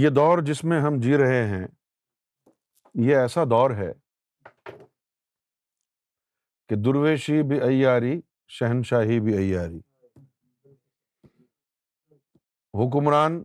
یہ 0.00 0.08
دور 0.08 0.42
جس 0.42 0.64
میں 0.64 0.80
ہم 0.80 1.00
جی 1.00 1.16
رہے 1.16 1.46
ہیں، 1.46 1.66
یہ 2.94 3.16
ایسا 3.16 3.44
دور 3.44 3.70
ہے 3.70 3.92
کہ 6.68 6.76
درویشی 6.84 7.42
بھی 7.42 7.60
ایاری، 7.60 8.20
شہنشاہی 8.48 9.20
بھی 9.20 9.34
ایاری۔ 9.34 9.80
حکمران 12.74 13.44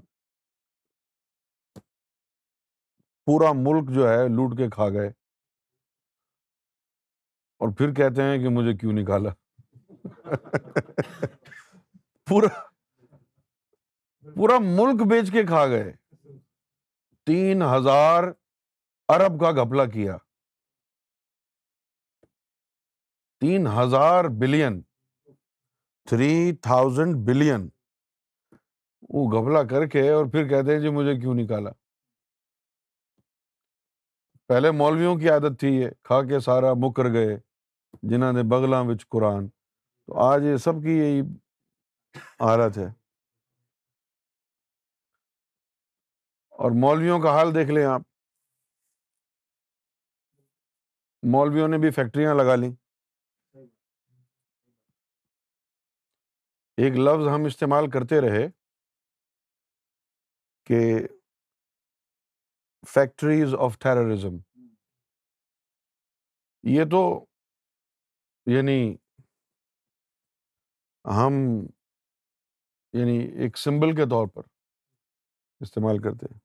پورا 3.25 3.51
ملک 3.55 3.95
جو 3.95 4.09
ہے 4.09 4.27
لوٹ 4.27 4.57
کے 4.57 4.69
کھا 4.69 4.89
گئے۔ 4.89 5.11
اور 7.59 7.69
پھر 7.77 7.93
کہتے 7.93 8.21
ہیں 8.21 8.37
کہ 8.37 8.49
مجھے 8.49 8.77
کیوں 8.77 8.93
نکالا؟ 8.93 9.29
پورا 12.29 12.47
پورا 14.35 14.59
ملک 14.59 15.09
بیچ 15.09 15.31
کے 15.31 15.43
کھا 15.43 15.67
گئے۔ 15.67 16.02
تین 17.25 17.61
ہزار 17.61 18.23
ارب 19.07 19.39
کا 19.41 19.51
گپلا 19.51 19.85
کیا۔ 19.85 20.17
تین 23.39 23.67
ہزار 23.67 24.25
بلین۔ 24.25 24.81
Three 26.09 26.55
thousand 26.55 27.15
billion. 27.15 27.69
وہ 29.09 29.29
گپلا 29.31 29.63
کر 29.63 29.85
کے 29.85 30.09
اور 30.09 30.25
پھر 30.25 30.47
کہتے 30.47 30.73
ہیں 30.73 30.79
جی 30.79 30.89
مجھے 30.89 31.19
کیوں 31.19 31.33
نکالا؟ 31.35 31.69
پہلے 34.47 34.71
مولویوں 34.71 35.15
کی 35.15 35.29
عادت 35.29 35.59
تھی 35.59 35.67
یہ، 35.67 35.89
کھا 36.03 36.21
کے 36.21 36.39
سارا 36.39 36.73
مکر 36.73 37.03
گئے 37.13 37.37
جنہوں 38.03 38.33
نے 38.33 38.43
بغلاں 38.43 38.83
وچ 38.83 39.07
قرآن۔ 39.07 39.49
تو 40.05 40.19
آج 40.19 40.43
یہ 40.43 40.57
سب 40.57 40.73
کی 40.83 40.91
یہی 40.91 41.21
حالت 42.39 42.77
ہے۔ 42.77 43.02
اور 46.63 46.71
مولویوں 46.71 47.19
کا 47.19 47.29
حال 47.29 47.55
دیکھ 47.55 47.71
لیں 47.71 47.85
آپ۔ 47.85 48.01
مولویوں 51.23 51.67
نے 51.67 51.77
بھی 51.77 51.91
فیکٹریاں 51.91 52.33
لگا 52.33 52.55
لیں۔ 52.55 52.71
ایک 56.77 56.93
لفظ 56.93 57.27
ہم 57.27 57.45
استعمال 57.45 57.89
کرتے 57.89 58.21
رہے 58.21 58.47
کہ 60.63 61.07
فیکٹریز 62.87 63.55
آف 63.59 63.77
ٹیررزم۔ 63.79 64.63
یہ 66.63 66.83
تو 66.91 67.25
یعنی 68.45 68.95
ہم 71.05 71.33
یعنی 72.93 73.43
ایک 73.43 73.57
سمبل 73.57 73.95
کے 73.95 74.09
طور 74.09 74.27
پر 74.27 74.41
استعمال 75.59 75.97
کرتے 75.97 76.25
ہیں۔ 76.33 76.42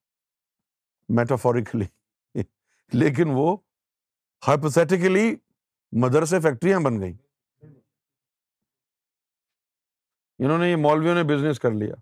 میٹافوریکلی 1.08 1.86
لیکن 2.92 3.24
وہ 3.34 3.56
ہائپوسیٹیکلی 4.48 5.36
مدرسے 5.92 6.40
فیکٹریاں 6.40 6.80
بن 6.80 7.00
گئیں 7.00 7.14
انہوں 10.38 10.58
نے 10.58 10.70
یہ 10.70 10.76
مولویوں 10.76 11.14
نے 11.14 11.22
بزنس 11.22 11.60
کر 11.60 11.70
لیا۔ 11.70 11.94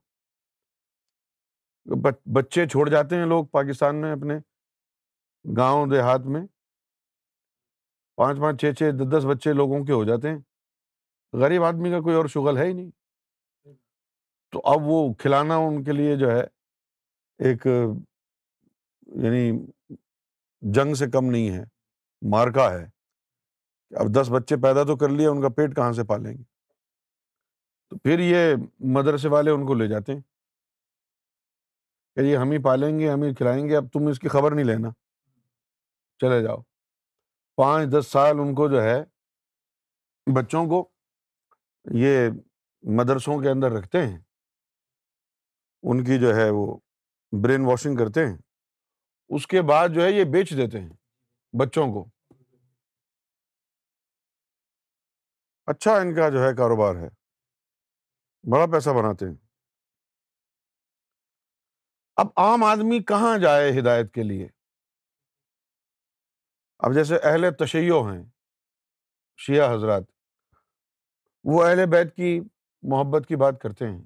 بچے 2.32 2.66
چھوڑ 2.66 2.88
جاتے 2.88 3.16
ہیں 3.16 3.27
لوگ 3.27 3.46
پاکستان 3.46 3.96
میں 3.96 4.12
اپنے 4.12 4.34
گاؤں 5.56 5.86
دیہات 5.86 6.20
میں۔ 6.20 6.46
پانچ 8.16 8.38
پانچ 8.38 8.60
چھ 8.60 8.66
چھ 8.78 8.82
دس 8.82 9.18
دس 9.18 9.24
بچے 9.24 9.52
لوگوں 9.52 9.84
کے 9.84 9.92
ہو 9.92 10.04
جاتے 10.04 10.28
ہیں۔ 10.30 10.38
غریب 11.32 11.62
آدمی 11.62 11.90
کا 11.90 12.00
کوئی 12.00 12.16
اور 12.16 12.27
شغل 12.27 12.58
ہے 12.58 12.66
ہی 12.66 12.72
نہیں۔ 12.72 12.90
تو 14.50 14.60
اب 14.64 14.78
وہ 14.82 15.14
کھلانا 15.14 15.56
ان 15.56 15.84
کے 15.84 15.92
لیے 15.92 16.16
جو 16.16 16.30
ہے 16.30 16.40
ایک 17.38 17.66
یعنی 19.06 19.67
جنگ 20.61 20.94
سے 20.94 21.11
کم 21.11 21.24
نہیں 21.24 21.50
ہے، 21.50 21.64
مارکا 22.30 22.72
ہے۔ 22.72 22.86
اب 23.96 24.20
دس 24.20 24.27
بچے 24.30 24.56
پیدا 24.56 24.84
تو 24.84 24.96
کر 24.96 25.08
لیے، 25.08 25.27
ان 25.27 25.42
کا 25.42 25.48
پیٹ 25.48 25.77
کہاں 25.77 25.92
سے 25.92 26.05
پالیں 26.05 26.39
گے؟ 26.39 26.42
تو 27.89 27.98
پھر 27.98 28.18
یہ 28.18 28.55
مدرسے 28.78 29.28
والے 29.28 29.50
ان 29.50 29.66
کو 29.66 29.74
لے 29.74 29.89
جاتے 29.89 30.12
ہیں۔ 30.12 30.20
کہ 32.14 32.20
یہ 32.20 32.36
ہم 32.36 32.50
ہی 32.50 32.62
پالیں 32.62 32.98
گے، 32.98 33.11
ہم 33.11 33.22
ہی 33.22 33.34
کھلائیں 33.34 33.68
گے، 33.68 33.77
اب 33.77 33.89
تم 33.92 34.06
اس 34.06 34.18
کی 34.18 34.28
خبر 34.28 34.55
نہیں 34.55 34.64
لینا۔ 34.64 34.89
چلے 36.18 36.42
جاؤ۔ 36.42 36.56
پانچ، 37.56 37.89
دس 37.98 38.06
سال 38.06 38.36
ان 38.40 38.55
کو 38.55 38.68
جو 38.68 38.83
ہے، 38.83 39.05
بچوں 40.36 40.66
کو 40.66 40.89
یہ 41.84 42.28
مدرسوں 42.83 43.42
کے 43.42 43.50
اندر 43.50 43.70
رکھتے 43.70 44.06
ہیں۔ 44.06 44.18
ان 45.83 46.05
کی 46.05 46.18
جو 46.18 46.36
ہے 46.36 46.50
وہ 46.50 46.78
برین 47.42 47.64
واشنگ 47.64 47.96
کرتے 47.96 48.27
ہیں۔ 48.27 48.36
اس 49.29 49.47
کے 49.47 49.63
بعد 49.63 49.89
جو 49.95 50.03
ہے 50.03 50.11
یہ 50.11 50.25
بیچ 50.25 50.51
دیتے 50.51 50.81
ہیں 50.81 50.91
بچوں 51.61 51.87
کو۔ 51.87 52.11
اچھا 55.67 55.92
ان 55.92 56.14
کا 56.14 56.29
جو 56.29 56.42
ہے 56.42 56.55
کاروبار 56.57 56.97
ہے۔ 56.97 57.09
بڑا 58.53 58.67
پیسہ 58.73 58.91
بناتے 58.91 59.27
ہیں۔ 59.27 59.35
اب 62.17 62.27
عام 62.37 62.64
آدمی 62.64 63.03
کہاں 63.03 63.39
جائے 63.39 63.81
ہدایت 63.81 64.14
کے 64.14 64.23
لیے؟ 64.23 64.48
اب 66.79 66.95
جیسے 66.95 67.14
اہل 67.17 67.55
تشیع 67.58 67.95
ہیں، 67.95 68.25
شیعہ 69.37 69.75
حضرات، 69.75 70.03
وہ 71.45 71.64
اہل 71.64 71.85
بیت 71.91 72.17
کی 72.17 72.41
محبت 72.83 73.29
کی 73.29 73.37
بات 73.37 73.63
کرتے 73.63 73.89
ہیں۔ 73.89 74.03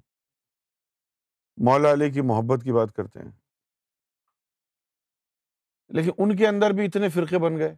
مولا 1.57 1.93
علی 1.93 2.11
کی 2.11 2.21
محبت 2.21 2.65
کی 2.65 2.73
بات 2.73 2.97
کرتے 2.97 3.21
ہیں۔ 3.21 3.40
لیکن 5.91 6.11
ان 6.19 6.37
کے 6.37 6.49
اندر 6.49 6.71
بھی 6.71 6.85
اتنے 6.85 7.09
فرقے 7.09 7.39
بن 7.39 7.57
گئے۔ 7.57 7.75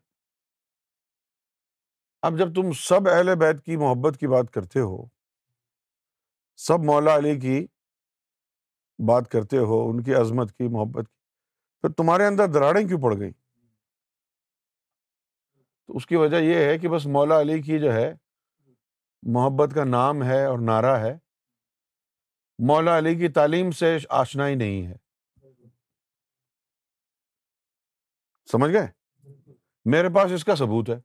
اب 2.23 2.39
جب 2.39 2.55
تم 2.55 2.73
سب 2.73 3.09
اہل 3.09 3.35
بیت 3.35 3.65
کی 3.65 3.77
محبت 3.77 4.17
کی 4.21 4.27
بات 4.27 4.51
کرتے 4.51 4.81
ہو، 4.81 5.05
سب 6.57 6.79
مولا 6.85 7.17
علی 7.17 7.39
کی 7.41 7.67
بات 8.99 9.31
کرتے 9.31 9.59
ہو، 9.59 9.91
ان 9.91 10.03
کی 10.03 10.15
عظمت 10.15 10.53
کی، 10.53 10.69
محبت 10.69 11.05
کی 11.09 11.17
پھر 11.81 11.93
تمہارے 11.93 12.27
اندر 12.27 12.47
دراڑیں 12.47 12.89
کیوں 12.89 13.01
پڑ 13.03 13.19
گئی 13.19 13.33
تو 15.87 15.97
اس 15.97 16.07
کی 16.07 16.17
وجہ 16.17 16.37
یہ 16.37 16.55
ہے 16.55 16.79
کہ 16.79 16.89
بس 16.89 17.07
مولا 17.07 17.41
علی 17.41 17.63
کی 17.63 17.79
جو 17.79 17.93
ہے، 17.93 18.15
محبت 19.23 19.75
کا 19.75 19.85
نام 19.85 20.23
ہے 20.23 20.45
اور 20.45 20.59
نعرہ 20.59 20.99
ہے۔ 20.99 21.19
مولا 22.59 22.99
علی 22.99 23.15
کی 23.15 23.29
تعلیم 23.29 23.71
سے 23.71 23.97
آشنائی 24.09 24.55
نہیں 24.55 24.87
ہے۔ 24.87 24.97
سمجھ 28.53 28.73
گئے؟ 28.73 28.87
میرے 29.85 30.09
پاس 30.09 30.33
اس 30.33 30.45
کا 30.45 30.55
ثبوت 30.57 30.89
ہے۔ 30.89 30.97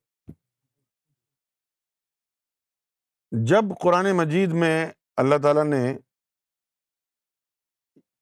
جب 3.31 3.63
قرآن 3.84 4.06
مجید 4.18 4.50
میں 4.53 4.85
اللہ 5.16 5.35
تعالیٰ 5.44 5.63
نے 5.63 5.97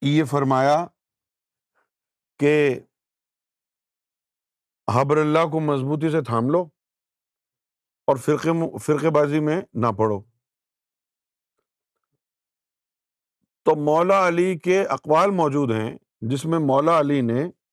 یہ 0.02 0.24
فرمایا 0.24 0.85
کہ 2.40 2.80
حبر 4.96 5.18
اللہ 5.18 5.52
کو 5.52 5.59
مضبوطی 5.59 6.09
سے 6.09 6.22
تھام 6.22 6.50
لو 6.50 6.62
اور 8.08 8.18
فرقے 8.18 8.78
فرقے 8.78 9.09
بازی 9.09 9.40
میں 9.40 9.62
نہ 9.74 9.88
پڑھو 9.97 10.22
تو 13.64 13.75
مولا 13.75 14.28
علی 14.28 14.59
کے 14.59 14.85
اقوال 14.85 15.30
موجود 15.31 15.72
ہیں 15.72 15.97
جس 16.22 16.46
میں 16.46 16.59
مولا 16.59 17.00
علی 17.00 17.22
نے 17.22 17.65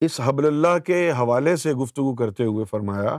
اس 0.00 0.20
حبل 0.24 0.46
اللہ 0.46 0.78
کے 0.78 1.10
حوالے 1.10 1.56
سے 1.56 1.72
گفتگو 1.72 2.14
کرتے 2.14 2.44
ہوئے 2.44 2.64
فرمایا 2.64 3.18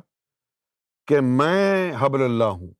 کہ 1.07 1.15
میں 1.21 1.93
حبل 1.99 2.21
اللہ 2.21 2.43
ہوں۔ 2.43 2.73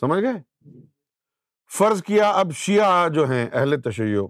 سمجھ 0.00 0.20
گئے؟ 0.20 0.68
فرض 1.78 2.02
کیا 2.02 2.30
اب 2.30 2.52
شیعہ 2.52 3.08
جو 3.08 3.24
ہیں، 3.30 3.50
اہل 3.52 3.80
تشیع، 3.80 4.22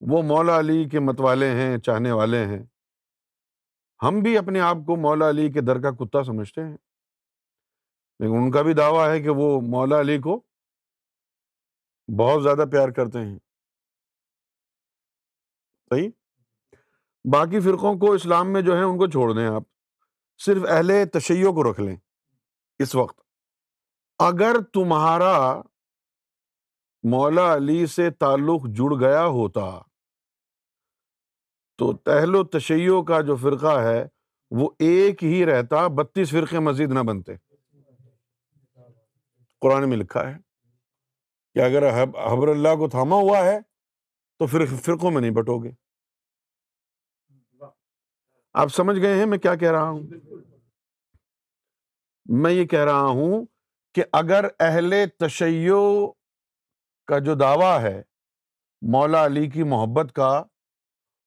وہ 0.00 0.22
مولا 0.22 0.58
علی 0.58 0.88
کے 0.88 1.00
متوالے 1.00 1.50
ہیں، 1.50 1.78
چاہنے 1.78 2.12
والے 2.12 2.46
ہیں۔ 2.46 2.66
ہم 4.02 4.20
بھی 4.22 4.38
اپنے 4.38 4.60
آپ 4.60 4.76
کو 4.86 4.96
مولا 4.96 5.28
علی 5.28 5.52
کے 5.52 5.60
در 5.60 5.80
کا 5.80 5.90
کتا 5.90 6.24
سمجھتے 6.24 6.64
ہیں۔ 6.64 6.76
لیکن 8.18 8.34
ان 8.36 8.50
کا 8.50 8.62
بھی 8.62 8.74
دعویٰ 8.74 9.08
ہے 9.08 9.20
کہ 9.20 9.28
وہ 9.28 9.60
مولا 9.60 10.00
علی 10.00 10.18
کو 10.18 10.40
بہت 12.18 12.42
زیادہ 12.42 12.68
پیار 12.72 12.88
کرتے 12.88 13.18
ہیں۔ 13.18 13.38
صحیح؟ 15.92 16.10
باقی 17.32 17.60
فرقوں 17.60 17.98
کو 17.98 18.12
اسلام 18.12 18.52
میں 18.52 18.62
جو 18.62 18.78
ہے 18.78 18.82
ان 18.82 18.98
کو 18.98 19.06
چھوڑ 19.06 19.32
دیں 19.32 19.46
آپ۔ 19.46 19.62
صرف 20.38 20.62
اہل 20.68 20.92
تشیع 21.12 21.50
کو 21.50 21.72
رکھ 21.72 21.80
لیں۔ 21.80 21.96
اس 22.78 22.94
وقت۔ 22.94 23.20
اگر 24.18 24.56
تمہارا 24.72 25.60
مولا 27.02 27.54
علی 27.54 27.86
سے 27.86 28.10
تعلق 28.10 28.68
جڑ 28.68 29.00
گیا 29.00 29.26
ہوتا، 29.26 29.80
تو 31.76 31.92
تہل 31.92 32.34
و 32.34 32.44
تشیع 32.44 33.02
کا 33.02 33.20
جو 33.20 33.36
فرقہ 33.36 33.80
ہے، 33.80 34.06
وہ 34.50 34.70
ایک 34.78 35.24
ہی 35.24 35.46
رہتا، 35.46 35.86
بتیس 35.86 36.30
فرقے 36.30 36.58
مزید 36.58 36.90
نہ 36.90 37.00
بنتے۔ 37.00 37.32
قرآن 39.60 39.88
میں 39.88 39.96
لکھا 39.96 40.30
ہے 40.30 40.38
کہ 41.54 41.58
اگر 41.58 42.02
حبر 42.32 42.48
اللہ 42.48 42.76
کو 42.76 42.88
تھاما 42.88 43.16
ہوا 43.16 43.38
ہے 43.38 43.71
تو 44.42 44.46
پھر 44.46 44.76
فرقوں 44.76 45.10
میں 45.10 45.20
نہیں 45.20 45.30
بٹو 45.30 45.58
گے۔ 45.58 45.70
آپ 48.52 48.68
سمجھ 48.68 49.00
گئے 49.00 49.18
ہیں 49.18 49.26
میں 49.26 49.38
کیا 49.38 49.54
کہہ 49.54 49.70
رہا 49.70 49.88
ہوں؟ 49.88 50.00
میں 52.24 52.52
یہ 52.52 52.64
کہہ 52.64 52.84
رہا 52.84 53.06
ہوں 53.06 53.46
کہ 53.94 54.04
اگر 54.12 54.44
اہل 54.60 54.94
تشیع 55.18 55.74
کا 57.06 57.18
جو 57.18 57.34
دعویٰ 57.34 57.80
ہے 57.80 58.02
مولا 58.92 59.26
علی 59.26 59.50
کی 59.50 59.62
محبت 59.62 60.12
کا 60.12 60.42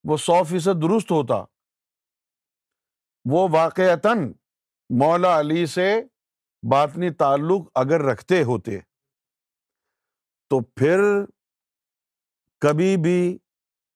وہ 0.04 0.16
سو 0.16 0.44
فیصد 0.44 0.82
درست 0.82 1.10
ہوتا۔ 1.10 1.44
وہ 3.30 3.48
واقعتاً 3.52 4.32
مولا 4.90 5.40
علی 5.40 5.66
سے 5.66 6.02
باطنی 6.70 7.10
تعلق 7.10 7.70
اگر 7.74 8.00
رکھتے 8.00 8.42
ہوتے 8.42 8.80
تو 10.50 10.60
پھر 10.60 10.98
کبھی 12.60 12.96
بھی 12.96 13.38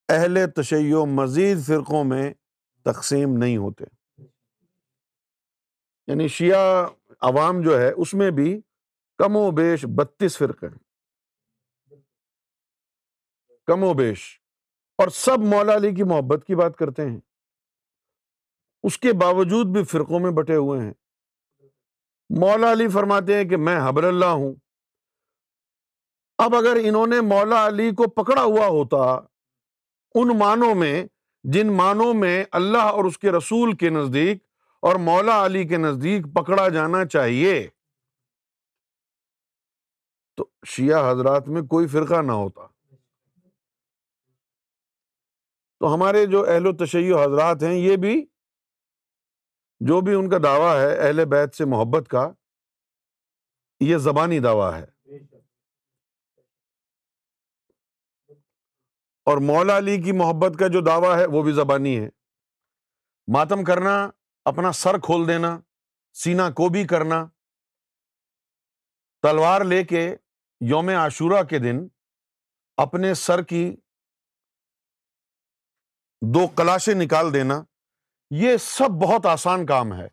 اہل 0.09 0.51
تشیع 0.57 0.97
مزید 0.97 1.67
فرقوں 1.67 2.05
میں 2.05 2.35
تقسیم 2.85 3.37
نہیں 3.37 3.57
ہوتے۔ 3.57 3.85
یعنی 6.07 6.29
شیعہ 6.29 6.87
عوام 7.21 7.62
جو 7.62 7.81
ہے، 7.81 7.93
اس 7.93 8.15
میں 8.15 8.31
بھی 8.31 8.61
کم 9.19 9.37
و 9.37 9.51
بیش 9.51 9.85
بتیس 9.97 10.39
فرقے 10.39 10.67
ہیں۔ 10.67 10.91
کم 13.67 13.85
و 13.85 13.95
بیش۔ 13.95 14.41
اور 14.99 15.09
سب 15.09 15.39
مولا 15.39 15.77
علی 15.77 15.95
کی 15.95 16.03
محبت 16.03 16.45
کی 16.47 16.55
بات 16.55 16.77
کرتے 16.77 17.11
ہیں۔ 17.11 17.21
اس 18.83 18.99
کے 18.99 19.13
باوجود 19.13 19.67
بھی 19.67 19.85
فرقوں 19.85 20.21
میں 20.21 20.31
بٹے 20.31 20.56
ہوئے 20.56 20.81
ہیں۔ 20.81 20.93
مولا 22.31 22.73
علی 22.73 22.89
فرماتے 22.89 23.35
ہیں 23.35 23.45
کہ 23.45 23.56
میں 23.56 23.89
حبر 23.89 24.05
اللہ 24.05 24.25
ہوں۔ 24.25 24.55
اب 26.41 26.55
اگر 26.55 26.77
انہوں 26.81 27.07
نے 27.07 27.21
مولا 27.21 27.67
علی 27.67 27.91
کو 27.91 28.09
پکڑا 28.11 28.43
ہوا 28.43 28.67
ہوتا 28.67 28.99
ان 30.15 30.29
معنوں 30.39 30.75
میں، 30.75 31.05
جن 31.45 31.73
معنوں 31.73 32.15
میں 32.15 32.45
اللہ 32.53 32.79
اور 32.79 33.05
اس 33.05 33.19
کے 33.19 33.33
رسول 33.33 33.77
کے 33.77 33.91
نزدیک 33.91 34.43
اور 34.83 34.97
مولا 34.97 35.45
علی 35.47 35.69
کے 35.69 35.77
نزدیک 35.77 36.25
پکڑا 36.35 36.69
جانا 36.69 37.05
چاہیے، 37.05 37.69
تو 40.37 40.49
شیعہ 40.67 41.11
حضرات 41.11 41.49
میں 41.49 41.63
کوئی 41.63 41.87
فرقہ 41.87 42.23
نہ 42.23 42.33
ہوتا۔ 42.33 42.67
تو 45.81 45.95
ہمارے 45.95 46.27
جو 46.27 46.45
اہل 46.49 46.67
و 46.67 46.73
تشیع 46.73 47.17
حضرات 47.25 47.63
ہیں، 47.63 47.75
یہ 47.75 47.97
بھی، 47.97 48.27
جو 49.81 50.01
بھی 50.01 50.15
ان 50.15 50.29
کا 50.31 50.39
دعویٰ 50.45 50.77
ہے 50.77 50.97
اہل 50.99 51.25
بیت 51.25 51.55
سے 51.55 51.65
محبت 51.65 52.09
کا، 52.09 52.31
یہ 53.81 53.97
زبانی 53.97 54.39
دعویٰ 54.39 54.73
ہے۔ 54.73 54.87
اور 59.25 59.38
مولا 59.38 59.78
علی 59.78 60.02
کی 60.02 60.12
محبت 60.12 60.58
کا 60.58 60.67
جو 60.67 60.81
دعویٰ 60.81 61.17
ہے، 61.17 61.26
وہ 61.26 61.43
بھی 61.43 61.52
زبانی 61.52 62.00
ہے۔ 62.00 62.08
ماتم 63.32 63.64
کرنا، 63.64 64.11
اپنا 64.44 64.72
سر 64.72 64.99
کھول 64.99 65.28
دینا 65.28 65.61
سینا 66.12 66.50
کو 66.50 66.69
بھی 66.69 66.87
کرنا۔ 66.87 67.26
تلوار 69.22 69.61
لے 69.61 69.84
کے 69.84 70.17
یوم 70.61 70.88
عاشورہ 70.88 71.43
کے 71.43 71.58
دن 71.58 71.88
اپنے 72.76 73.14
سر 73.14 73.43
کی 73.43 73.76
دو 76.22 76.46
کلاشیں 76.46 76.94
نکال 76.94 77.34
دینا، 77.34 77.62
یہ 78.31 78.56
سب 78.56 78.88
بہت 78.88 79.26
آسان 79.26 79.67
کام 79.67 79.93
ہے۔ 79.93 80.08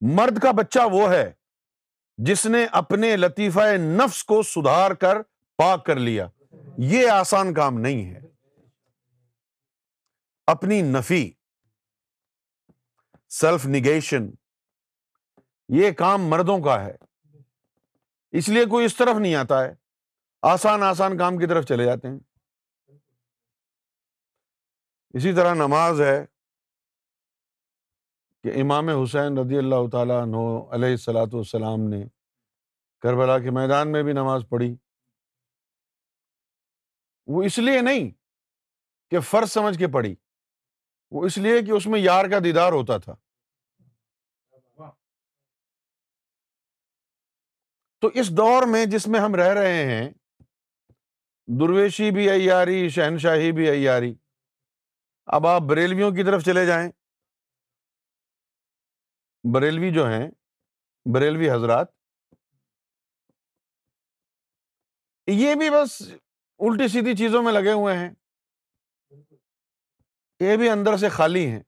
مرد 0.00 0.38
کا 0.38 0.50
بچہ 0.50 0.78
وہ 0.92 1.10
ہے 1.10 1.32
جس 2.16 2.46
نے 2.46 2.66
اپنے 2.72 3.16
لطیفہ 3.16 3.76
نفس 3.76 4.24
کو 4.24 4.42
سدھار 4.42 4.90
کر 4.90 5.22
پاک 5.56 5.86
کر 5.86 5.96
لیا۔ 5.96 6.28
یہ 6.82 7.10
آسان 7.10 7.54
کام 7.54 7.78
نہیں 7.78 8.14
ہے۔ 8.14 8.20
اپنی 10.46 10.82
نفی 10.82 11.32
سیلف 13.28 13.66
نگیشن 13.66 14.30
یہ 15.68 15.90
کام 15.90 16.22
مردوں 16.22 16.60
کا 16.60 16.84
ہے۔ 16.84 16.96
اس 18.30 18.48
لیے 18.48 18.64
کوئی 18.64 18.86
اس 18.86 18.96
طرف 18.96 19.16
نہیں 19.20 19.34
آتا 19.34 19.64
ہے۔ 19.64 19.74
آسان 20.42 20.82
آسان 20.82 21.18
کام 21.18 21.38
کی 21.38 21.46
طرف 21.46 21.64
چلے 21.64 21.84
جاتے 21.84 22.08
ہیں۔ 22.08 22.18
اسی 25.14 25.32
طرح 25.36 25.54
نماز 25.54 26.00
ہے 26.00 26.26
کہ 28.42 28.60
امام 28.60 28.88
حسین 28.88 29.38
رضی 29.38 29.58
اللہ 29.58 29.88
تعالیٰ 29.92 30.22
عنہ 30.22 30.36
علیہ 30.70 30.90
السلاۃ 30.90 31.32
والسلام 31.32 31.80
نے 31.80 32.04
کربلا 33.00 33.38
کے 33.38 33.50
میدان 33.50 33.92
میں 33.92 34.02
بھی 34.02 34.12
نماز 34.12 34.42
پڑھی۔ 34.48 34.76
وہ 37.32 37.42
اس 37.42 37.58
لیے 37.58 37.80
نہیں 37.80 38.10
کہ 39.10 39.20
فرض 39.20 39.52
سمجھ 39.52 39.78
کے 39.78 39.86
پڑھی، 39.92 40.14
وہ 41.10 41.26
اس 41.26 41.38
لیے 41.38 41.62
کہ 41.66 41.70
اس 41.70 41.86
میں 41.86 42.00
یار 42.00 42.24
کا 42.24 42.38
دیدار 42.44 42.72
ہوتا 42.72 42.98
تھا۔ 42.98 43.14
تو 48.00 48.08
اس 48.14 48.30
دور 48.30 48.62
میں 48.66 48.86
جس 48.86 49.08
میں 49.08 49.20
ہم 49.20 49.34
رہ 49.34 49.52
رہے 49.54 49.84
ہیں، 49.84 50.10
درویشی 51.46 52.10
بھی 52.10 52.30
ایاری 52.30 52.88
شہنشاہی 52.88 53.52
بھی 53.52 53.68
ایاری 53.68 54.14
اب 55.26 55.46
آپ 55.46 55.60
بریلویوں 55.60 56.10
کی 56.10 56.24
طرف 56.24 56.44
چلے 56.44 56.66
جائیں۔ 56.66 56.90
بریلوی 59.54 59.94
جو 59.94 60.06
ہیں، 60.06 60.30
بریلوی 61.14 61.50
حضرات، 61.50 61.86
یہ 65.26 65.54
بھی 65.54 65.70
بس 65.70 66.02
الٹی 66.60 66.88
سیدھی 66.88 67.16
چیزوں 67.16 67.42
میں 67.42 67.52
لگے 67.52 67.72
ہوئے 67.72 67.98
ہیں۔ 67.98 68.10
یہ 70.40 70.56
بھی 70.56 70.70
اندر 70.70 70.96
سے 70.96 71.08
خالی 71.08 71.46
ہیں۔ 71.46 71.60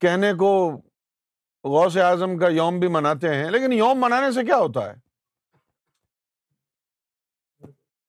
کہنے 0.00 0.32
کو 0.32 0.82
غوث 1.64 1.96
اعظم 1.96 2.38
کا 2.38 2.48
یوم 2.48 2.80
بھی 2.80 2.88
مناتے 2.88 3.34
ہیں 3.34 3.50
لیکن 3.50 3.72
یوم 3.72 3.98
منانے 4.00 4.32
سے 4.32 4.44
کیا 4.44 4.56
ہوتا 4.56 4.92
ہے؟ 4.92 4.94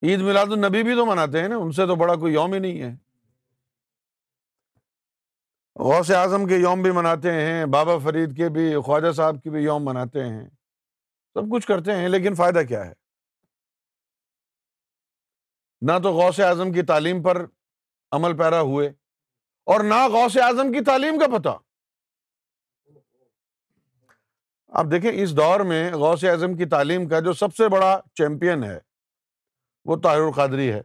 عید 0.04 0.19
میلاد 0.19 0.45
النبی 0.45 0.83
بھی 0.83 0.95
تو 0.95 1.06
مناتے 1.06 1.42
ہیں 1.42 1.47
نا 1.47 1.56
ان 1.56 1.71
سے 1.71 1.88
تو 1.88 1.95
بڑا 1.95 2.15
کوئی 2.15 2.33
یوم 2.33 2.54
ہی 2.54 2.59
نہیں 2.59 2.81
ہے۔ 2.81 2.95
غوث 5.75 6.12
اعظم 6.12 6.47
کے 6.47 6.56
یوم 6.56 6.81
بھی 6.81 6.92
مناتے 6.92 7.31
ہیں 7.31 7.66
بابا 7.66 7.97
فرید 7.97 8.37
کے 8.37 8.49
بھی 8.49 8.81
خواجہ 8.85 9.11
صاحب 9.11 9.44
کے 9.44 9.49
بھی 9.49 9.64
یوم 9.64 9.85
مناتے 9.85 10.23
ہیں۔ 10.23 10.49
سب 11.33 11.42
کچھ 11.52 11.68
کرتے 11.68 11.95
ہیں 11.95 12.09
لیکن 12.09 12.35
فائدہ 12.35 12.59
کیا 12.68 12.85
ہے؟ 12.85 13.01
نہ 15.81 15.92
تو 16.04 16.11
غوث 16.11 16.40
اعظم 16.40 16.71
کی 16.71 16.81
تعلیم 16.81 17.23
پر 17.23 17.45
عمل 18.11 18.38
پیرا 18.38 18.61
ہوئے 18.61 18.88
اور 19.64 19.83
نہ 19.83 20.07
غوث 20.07 20.38
اعظم 20.38 20.71
کی 20.71 20.83
تعلیم 20.83 21.19
کا 21.19 21.38
پتہ۔ 21.38 21.57
آپ 24.68 24.85
دیکھیں 24.92 25.11
اس 25.14 25.38
دور 25.38 25.59
میں 25.59 25.94
غوث 25.94 26.23
اعظم 26.23 26.57
کی 26.57 26.66
تعلیم 26.66 27.09
کا 27.09 27.19
جو 27.19 27.33
سب 27.33 27.56
سے 27.56 27.69
بڑا 27.69 28.02
چیمپئن 28.14 28.64
ہے، 28.64 28.80
وہ 29.85 29.95
طاہر 30.04 30.19
القادری 30.19 30.71
ہے۔ 30.71 30.81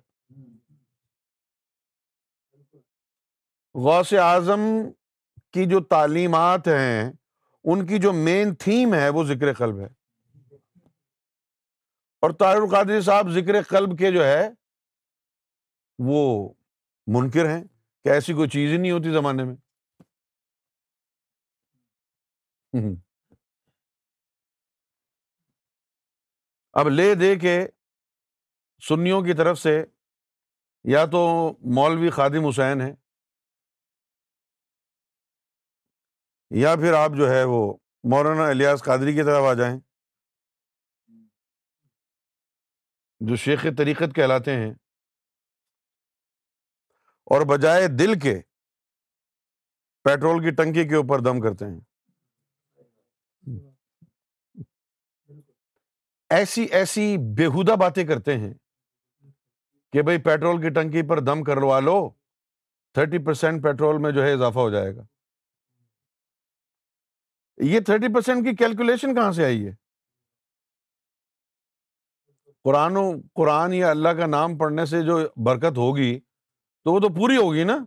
غوث 3.75 4.13
اعظم 4.13 4.61
کی 5.53 5.65
جو 5.67 5.81
تعلیمات 5.81 6.69
ہیں، 6.69 7.13
ان 7.65 7.87
کی 7.87 7.99
جو 7.99 8.13
مین 8.13 8.55
تھیم 8.55 8.95
ہے، 8.95 9.09
وہ 9.09 9.25
ذکر 9.25 9.55
قلب 9.55 9.81
ہے۔ 9.81 9.89
اور 12.21 12.31
طاہر 12.31 12.57
القادری 12.57 13.01
صاحب 13.01 13.31
ذکر 13.31 13.63
قلب 13.63 13.99
کے 13.99 14.13
جو 14.13 14.25
ہے 14.25 14.49
وہ 15.99 16.55
منکر 17.07 17.51
ہیں 17.51 17.65
کہ 18.05 18.09
ایسی 18.09 18.33
کوئی 18.33 18.49
چیز 18.49 18.73
ہی 18.73 18.77
نہیں 18.77 18.93
ہوتی 18.93 19.13
زمانے 19.13 19.45
میں۔ 19.45 19.57
اب 26.73 26.89
لے 26.89 27.15
دے 27.15 27.37
کے 27.37 27.67
سنیوں 28.89 29.23
کی 29.23 29.35
طرف 29.35 29.59
سے 29.59 29.85
یا 30.85 31.07
تو 31.07 31.51
مولوی 31.75 32.11
خادم 32.11 32.47
حسین 32.47 32.81
ہے 32.81 32.95
یا 36.51 36.77
پھر 36.77 36.93
آپ 36.93 37.11
جو 37.17 37.31
ہے 37.31 37.45
وہ 37.45 37.77
مولانا 38.05 38.47
الیاس 38.47 38.83
قادری 38.83 39.13
کی 39.13 39.23
طرف 39.23 39.45
آ 39.45 39.55
جائیں۔ 39.55 39.81
جو 43.21 43.37
شیخ 43.37 43.67
طریقت 43.79 44.15
کہلاتے 44.15 44.57
ہیں۔ 44.57 44.75
اور 47.27 47.41
بجائے 47.47 47.89
دل 47.89 48.19
کے 48.19 48.41
پیٹرول 50.05 50.43
کی 50.43 50.51
ٹنکی 50.51 50.89
کے 50.89 50.95
اوپر 50.95 51.19
دم 51.21 51.41
کرتے 51.41 51.65
ہیں۔ 51.65 51.81
ایسی 56.31 56.65
ایسی 56.65 57.17
بےحدہ 57.37 57.77
باتیں 57.77 58.05
کرتے 58.05 58.39
ہیں 58.39 58.55
کہ 59.93 60.03
بھائی 60.03 60.19
پیٹرول 60.19 60.63
کی 60.63 60.71
ٹنکی 60.71 61.09
پر 61.09 61.21
دم 61.21 61.45
کروا 61.45 61.81
لو، 61.81 62.11
تھرٹی 62.95 63.25
پرسینٹ 63.25 63.63
پیٹرول 63.63 63.99
میں 63.99 64.13
جو 64.13 64.23
ہے 64.23 64.33
اضافہ 64.33 64.59
ہو 64.59 64.71
جائے 64.71 64.97
گا۔ 64.97 65.03
یہ 67.59 67.81
تھرٹی 67.81 68.15
پرسینٹ 68.15 68.45
کی 68.45 68.57
کیلکولیشن 68.57 69.15
کہاں 69.15 69.33
سے 69.33 69.45
آئی 69.45 69.67
ہے؟ 69.67 69.73
قرآن 72.65 72.97
و 72.97 73.13
قرآن 73.35 73.73
یا 73.73 73.91
اللہ 73.91 74.09
کا 74.09 74.27
نام 74.27 74.59
پڑھنے 74.59 74.87
سے 74.87 75.03
جو 75.03 75.19
برکت 75.45 75.79
ہوگی 75.79 76.21
تو 76.87 76.93
وہ 76.93 77.01
تو 77.01 77.09
پوری 77.09 77.37
ہوگی 77.37 77.65
نا۔ 77.65 77.79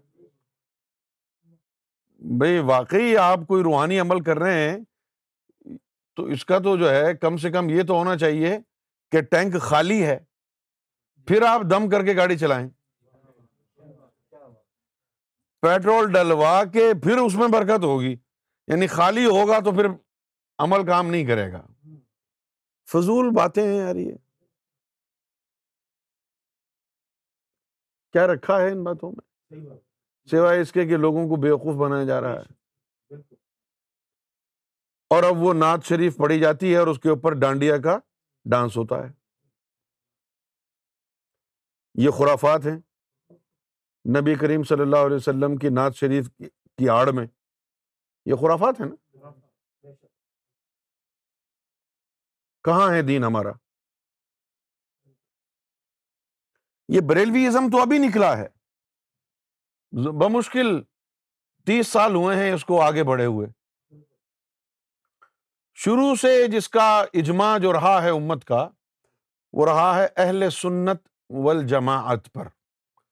بھائی 2.20 2.60
واقعی 2.60 3.18
آپ 3.18 3.40
کوئی 3.48 3.64
روحانی 3.64 4.00
عمل 4.00 4.24
کر 4.24 4.40
رہے 4.40 4.70
ہیں، 4.70 4.78
تو 6.16 6.24
اس 6.24 6.46
کا 6.46 6.60
تو 6.60 6.78
جو 6.78 6.90
ہے 6.90 7.14
کم 7.14 7.38
سے 7.38 7.52
کم 7.52 7.70
یہ 7.70 7.84
تو 7.84 7.94
ہونا 7.94 8.18
چاہیے 8.18 8.60
کہ 9.12 9.22
ٹینک 9.22 9.62
خالی 9.62 10.06
ہے، 10.06 10.20
پھر 11.28 11.42
آپ 11.42 11.62
دم 11.70 11.90
کر 11.90 12.06
کے 12.06 12.16
گاڑی 12.16 12.38
چلائیں۔ 12.38 12.70
پیٹرول 15.62 16.12
ڈلوا 16.12 16.64
کے 16.64 16.94
پھر 17.04 17.18
اس 17.18 17.36
میں 17.36 17.48
برکت 17.48 17.84
ہوگی 17.84 18.16
یعنی 18.68 18.88
خالی 18.88 19.26
ہوگا 19.26 19.60
تو 19.60 19.72
پھر 19.72 19.88
عمل 20.58 20.86
کام 20.86 21.08
نہیں 21.08 21.26
کرے 21.26 21.52
گا۔ 21.52 21.68
فضول 22.92 23.30
باتیں 23.30 23.68
ہیں 23.68 23.78
یار 23.78 23.96
یہ۔ 23.96 24.14
کیا 28.12 28.28
رکھا 28.28 28.62
ہے 28.62 28.72
ان 28.72 28.84
باتوں 28.84 29.12
میں؟ 29.12 29.78
سوائے 30.30 30.62
اس 30.62 30.72
کے 30.72 30.86
کہ 30.86 30.98
لوگوں 30.98 31.30
کو 31.30 31.42
بیوقوف 31.42 31.76
بنایا 31.76 32.04
جا 32.04 32.22
رہا 32.22 32.34
ہے۔ 32.34 32.60
اور 35.10 35.24
اب 35.24 35.38
وہ 35.38 35.54
نعت 35.54 35.84
شریف 35.84 36.18
پڑھی 36.18 36.40
جاتی 36.40 36.74
ہے 36.74 36.78
اور 36.78 36.88
اس 36.88 37.00
کے 37.00 37.10
اوپر 37.10 37.32
ڈانڈیا 37.34 37.78
کا 37.78 38.00
ڈانس 38.52 38.78
ہوتا 38.78 38.96
ہے۔ 38.96 39.14
یہ 41.96 42.10
خرافات 42.10 42.66
ہیں۔ 42.66 42.80
نبی 44.22 44.36
کریم 44.36 44.64
صلی 44.64 44.82
اللہ 44.82 44.98
علیہ 45.06 45.16
وسلم 45.16 45.56
کی 45.56 45.70
نعت 45.70 45.96
شریف 45.96 46.30
کی 46.78 46.90
آڑ 46.90 47.12
میں 47.12 47.28
یہ 48.26 48.36
خرافات 48.36 48.82
ہے 48.82 48.86
نا؟ 48.86 48.96
کہاں 52.64 52.94
ہے 52.94 53.02
دین 53.02 53.24
ہمارا؟ 53.24 53.52
یہ 56.94 57.02
بریلوی 57.02 57.48
ازم 57.48 57.70
تو 57.72 57.82
ابھی 57.82 57.98
نکلا 57.98 58.38
ہے۔ 58.38 58.48
بمشکل 59.92 60.82
تیس 61.66 61.88
سال 61.88 62.16
ہوئے 62.16 62.38
ہیں 62.38 62.52
اس 62.52 62.66
کو 62.66 62.82
آگے 62.82 63.04
بڑھے 63.04 63.26
ہوئے۔ 63.26 63.48
شروع 65.76 66.16
سے 66.16 66.48
جس 66.48 66.70
کا 66.70 67.06
اجماع 67.14 67.58
جو 67.58 67.74
رہا 67.74 68.04
ہے 68.04 68.10
امت 68.10 68.46
کا، 68.46 68.70
وہ 69.54 69.66
رہا 69.66 70.02
ہے 70.02 70.08
اہل 70.16 70.50
سنت 70.50 71.08
والجماعت 71.30 72.34
پر۔ 72.34 72.48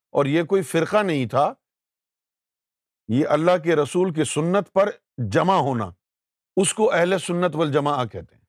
اور 0.09 0.25
یہ 0.25 0.43
کوئی 0.43 0.61
فرقہ 0.61 1.03
نہیں 1.03 1.25
تھا۔ 1.25 1.53
یہ 3.07 3.27
اللہ 3.27 3.57
کے 3.63 3.75
رسول 3.75 4.13
کی 4.13 4.23
سنت 4.23 4.73
پر 4.73 4.89
جمع 5.17 5.55
ہونا۔ 5.55 5.89
اس 6.55 6.73
کو 6.73 6.91
اہل 6.93 7.19
سنت 7.19 7.55
والجماع 7.55 8.05
کہتے 8.05 8.35
ہیں۔ 8.35 8.43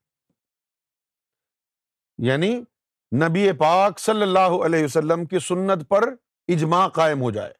یعنی 2.17 2.63
نبی 3.15 3.51
پاک 3.51 3.99
صلی 3.99 4.21
اللہ 4.21 4.39
علیہ 4.39 4.85
وسلم 4.85 5.25
کی 5.25 5.39
سنت 5.39 5.89
پر 5.89 6.13
اجماع 6.47 6.87
قائم 6.87 7.21
ہو 7.21 7.31
جائے۔ 7.31 7.53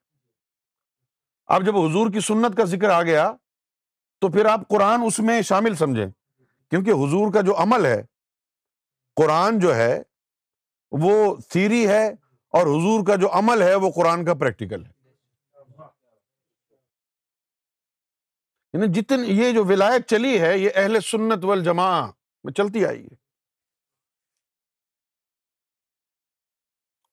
اب 1.48 1.66
جب 1.66 1.78
حضور 1.78 2.12
کی 2.12 2.20
سنت 2.20 2.58
کا 2.58 2.64
ذکر 2.64 2.90
آ 2.90 3.04
گیا، 3.04 3.34
تو 4.20 4.32
پھر 4.32 4.46
آپ 4.46 4.68
قرآن 4.68 5.02
اس 5.06 5.20
میں 5.20 5.42
شامل 5.42 5.76
سمجھیں۔ 5.76 6.08
کیونکہ 6.70 6.92
حضور 6.92 7.34
کا 7.34 7.42
جو 7.42 7.58
عمل 7.58 7.86
ہے، 7.86 8.04
قرآن 9.16 9.60
جو 9.60 9.76
ہے، 9.76 10.02
وہ 10.92 11.36
تھیری 11.50 11.88
ہے 11.88 12.08
اور 12.50 12.62
حضور 12.62 13.06
کا 13.06 13.16
جو 13.16 13.30
عمل 13.32 13.62
ہے، 13.62 13.76
وہ 13.76 13.90
قرآن 13.96 14.26
کا 14.26 14.34
پریکٹیکل 14.34 14.86
ہے۔ 14.86 14.92
یعنی 18.74 18.88
جتنی 18.88 19.28
یہ 19.28 19.52
جو 19.52 19.66
ولایت 19.66 20.08
چلی 20.08 20.42
ہے، 20.42 20.58
یہ 20.58 20.70
اہل 20.76 21.00
سنت 21.02 21.46
والجماع 21.46 22.08
میں 22.44 22.54
چلتی 22.54 22.86
آئی 22.86 23.06
ہے۔ 23.06 23.29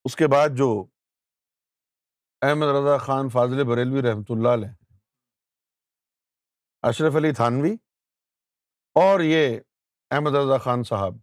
اس 0.07 0.15
کے 0.15 0.27
بعد 0.27 0.49
جو 0.57 0.85
احمد 2.41 2.67
رضا 2.67 2.97
خان 2.97 3.29
فاضل 3.29 3.63
بریلوی 3.63 4.01
رحمۃ 4.01 4.29
اللہ 4.29 4.47
علیہ، 4.47 4.95
اشرف 6.81 7.15
علی 7.15 7.31
تھانوی 7.33 7.73
اور 8.95 9.19
یہ 9.19 9.59
احمد 10.11 10.35
رضا 10.35 10.57
خان 10.57 10.83
صاحب، 10.83 11.15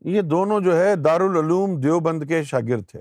یہ 0.00 0.22
دونوں 0.22 0.60
جو 0.60 0.76
ہے 0.76 0.96
دارالعلوم 0.96 1.80
دیوبند 1.80 2.28
کے 2.28 2.42
شاگرد 2.44 2.88
تھے۔ 2.88 3.00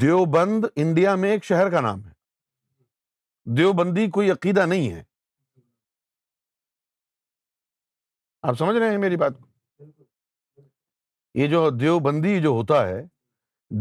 دیوبند 0.00 0.64
انڈیا 0.76 1.14
میں 1.14 1.30
ایک 1.30 1.44
شہر 1.44 1.70
کا 1.70 1.80
نام 1.80 2.04
ہے۔ 2.04 2.12
دیوبندی 3.56 4.10
کوئی 4.10 4.30
عقیدہ 4.30 4.66
نہیں 4.66 4.92
ہے۔ 4.92 5.04
آپ 8.42 8.54
سمجھ 8.54 8.76
رہے 8.76 8.90
ہیں 8.90 8.98
میری 8.98 9.16
بات 9.16 9.32
کو؟ 9.40 9.47
یہ 11.34 11.48
جو 11.48 11.70
دیوبندی 11.70 12.42
جو 12.42 12.48
ہوتا 12.48 12.88
ہے، 12.88 13.02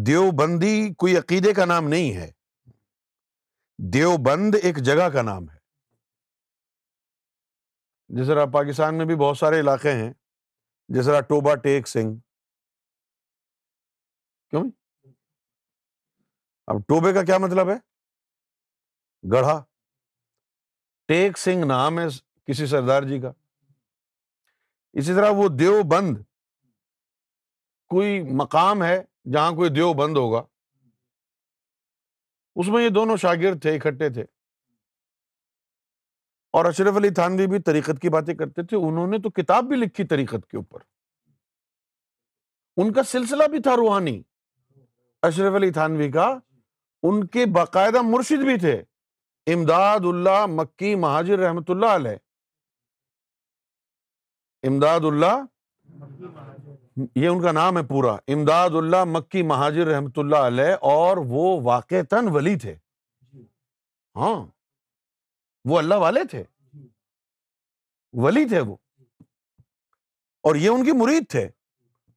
دیوبندی 0.08 0.94
کوئی 0.94 1.18
عقیدے 1.18 1.54
کا 1.54 1.66
نام 1.66 1.88
نہیں 1.88 2.18
ہے۔ 2.18 2.32
دیوبند 3.94 4.56
ایک 4.64 4.78
جگہ 4.78 5.10
کا 5.10 5.22
نام 5.22 5.50
ہے۔ 5.50 5.58
جس 8.08 8.28
طرح 8.28 8.46
پاکستان 8.46 8.98
میں 8.98 9.06
بھی 9.06 9.16
بہت 9.16 9.38
سارے 9.38 9.60
علاقے 9.60 9.92
ہیں۔ 9.92 10.14
جس 10.88 11.06
طرح 11.06 11.22
ٹوبا 11.22 11.56
ٹیک 11.56 11.88
سنگھ۔ 11.88 12.20
کیوں؟ 14.50 14.72
اب 16.68 16.76
ٹوبے 16.88 17.14
کا 17.14 17.24
کیا 17.24 17.38
مطلب 17.38 17.70
ہے؟ 17.70 17.76
گڑھا۔ 19.32 19.64
ٹیک 21.08 21.38
سنگھ 21.38 21.66
نام 21.66 22.00
ہے 22.00 22.06
کسی 22.46 22.66
سردار 22.66 23.04
جی 23.04 23.20
کا۔ 23.22 23.32
اسی 24.94 25.16
طرح 25.16 25.30
وہ 25.30 25.48
دیو 25.60 25.82
بند 25.92 26.18
کوئی 27.88 28.24
مقام 28.24 28.84
ہے 28.84 29.04
جہاں 29.34 29.52
کوئی 29.52 29.70
دیو 29.70 29.94
بند 29.94 30.18
ہوگا؟ 30.18 30.44
اس 32.56 32.68
میں 32.68 32.84
یہ 32.84 32.90
دونوں 32.90 33.18
شاگرد 33.18 33.62
تھے، 33.62 33.76
اکٹھے 33.76 34.10
تھے۔ 34.10 34.24
اور 36.52 36.66
اشرف 36.66 36.98
علی 36.98 37.10
تھانوی 37.10 37.48
بھی 37.48 37.60
طریقت 37.60 38.02
کی 38.02 38.10
باتیں 38.10 38.34
کرتے 38.34 38.64
تھے۔ 38.64 38.78
انہوں 38.78 39.08
نے 39.08 39.18
تو 39.18 39.30
کتاب 39.30 39.64
بھی 39.64 39.76
لکھی 39.76 40.04
طریقت 40.04 40.48
کے 40.50 40.58
اوپر۔ 40.58 40.80
ان 42.78 42.94
کا 42.94 43.04
سلسلہ 43.04 43.44
بھی 43.44 43.62
تھا 43.62 43.76
روحانی۔ 43.76 44.24
اشرف 45.22 45.54
علی 45.56 45.72
تھانوی 45.72 46.12
کا۔ 46.12 46.40
ان 47.04 47.28
کے 47.28 47.46
باقاعدہ 47.46 48.02
مرشد 48.02 48.44
بھی 48.44 48.60
تھے۔ 48.60 48.84
امداد 49.48 50.00
اللہ 50.04 50.46
مکی 50.46 50.96
مہاجر 50.96 51.40
رحمت 51.40 51.70
اللہ 51.70 51.86
علیہ۔ 51.86 52.16
امداد 54.68 55.00
اللہ 55.04 55.46
یہ 57.16 57.28
ان 57.28 57.42
کا 57.42 57.52
نام 57.52 57.78
ہے 57.78 57.84
پورا۔ 57.84 58.14
امداد 58.14 58.70
اللہ 58.70 59.04
مکی 59.04 59.44
مہاجر 59.44 59.88
رحمت 59.88 60.20
اللہ 60.20 60.36
علیہ 60.36 60.76
اور 60.82 61.18
وہ 61.18 61.62
واقع 61.62 61.96
تن 62.10 62.28
ولی 62.32 62.58
تھے۔ 62.58 62.76
ہاں۔ 64.16 64.48
وہ 65.66 65.78
اللہ 65.78 65.96
والے 65.96 66.24
تھے۔ 66.24 66.44
ولی 68.14 68.48
تھے 68.48 68.60
وہ۔ 68.60 68.76
اور 70.44 70.56
یہ 70.56 70.70
ان 70.70 70.86
کی 70.86 70.92
مرید 70.92 71.30
تھے۔ 71.30 71.50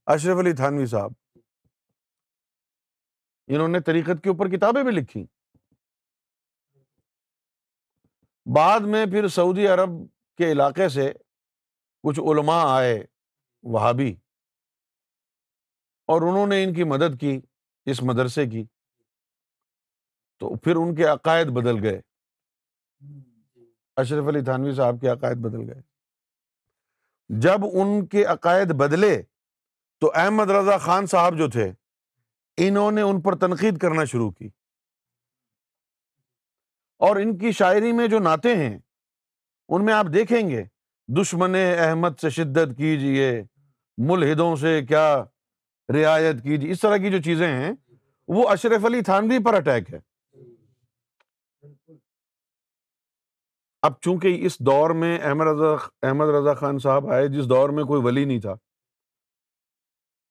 اشرف 0.06 0.38
علی 0.38 0.52
تھانوی 0.52 0.86
صاحب۔ 0.86 1.12
انہوں 3.46 3.68
نے 3.68 3.80
طریقت 3.80 4.24
کے 4.24 4.28
اوپر 4.28 4.48
کتابیں 4.48 4.82
بھی 4.82 4.90
لکھی۔ 4.90 5.26
بعد 8.54 8.80
میں 8.80 9.06
پھر 9.06 9.28
سعودی 9.28 9.66
عرب 9.66 9.90
کے 10.36 10.52
علاقے 10.52 10.88
سے 10.88 11.12
کچھ 12.02 12.20
علماء 12.20 12.64
آئے 12.66 13.04
وہابی۔ 13.62 14.16
اور 16.10 16.22
انہوں 16.22 16.46
نے 16.46 16.64
ان 16.64 16.74
کی 16.74 16.84
مدد 16.84 17.20
کی، 17.20 17.40
اس 17.84 18.02
مدرسے 18.02 18.46
کی۔ 18.46 18.64
تو 20.38 20.56
پھر 20.56 20.76
ان 20.76 20.94
کے 20.94 21.04
عقائد 21.04 21.46
بدل 21.46 21.84
گئے۔ 21.84 22.00
اشرف 23.96 24.24
علی 24.28 24.40
تھانوی 24.40 24.72
صاحب 24.72 25.00
کے 25.00 25.08
عقائد 25.08 25.36
بدل 25.36 25.70
گئے۔ 25.70 25.82
جب 27.28 27.58
ان 27.72 28.06
کے 28.06 28.24
عقائد 28.24 28.70
بدلے 28.70 29.22
تو 30.00 30.12
احمد 30.14 30.50
رضا 30.50 30.78
خان 30.78 31.06
صاحب 31.06 31.38
جو 31.38 31.50
تھے، 31.50 31.72
انہوں 32.56 32.90
نے 32.90 33.00
ان 33.00 33.20
پر 33.20 33.36
تنقید 33.36 33.78
کرنا 33.78 34.04
شروع 34.04 34.30
کی۔ 34.30 34.48
اور 36.98 37.16
ان 37.16 37.38
کی 37.38 37.52
شاعری 37.52 37.92
میں 37.92 38.08
جو 38.08 38.18
نعتیں 38.18 38.56
ہیں، 38.56 38.78
ان 39.68 39.84
میں 39.84 39.94
آپ 39.94 40.06
دیکھیں 40.14 40.48
گے 40.48 40.64
دشمن 41.08 41.54
احمد 41.54 42.20
سے 42.20 42.30
شدت 42.30 42.76
کیجیے 42.76 43.42
ملحدوں 43.96 44.56
سے 44.56 44.82
کیا 44.86 45.24
رعایت 45.94 46.42
کیجیے 46.42 46.70
اس 46.72 46.80
طرح 46.80 46.96
کی 46.96 47.10
جو 47.10 47.20
چیزیں 47.22 47.46
ہیں، 47.48 47.72
وہ 48.28 48.48
اشرف 48.48 48.84
علی 48.84 49.00
تھانوی 49.02 49.38
پر 49.44 49.54
اٹیک 49.54 49.92
ہے۔ 49.94 49.98
اب 53.82 53.92
چونکہ 54.00 54.46
اس 54.46 54.58
دور 54.58 54.90
میں 54.90 55.18
احمد 55.18 55.46
رضا 55.46 55.72
احمد 56.08 56.28
رضا 56.28 56.54
خان 56.54 56.78
صاحب 56.78 57.10
آئے، 57.12 57.28
جس 57.28 57.48
دور 57.48 57.70
میں 57.70 57.84
کوئی 57.84 58.02
ولی 58.02 58.24
نہیں 58.24 58.40
تھا، 58.40 58.54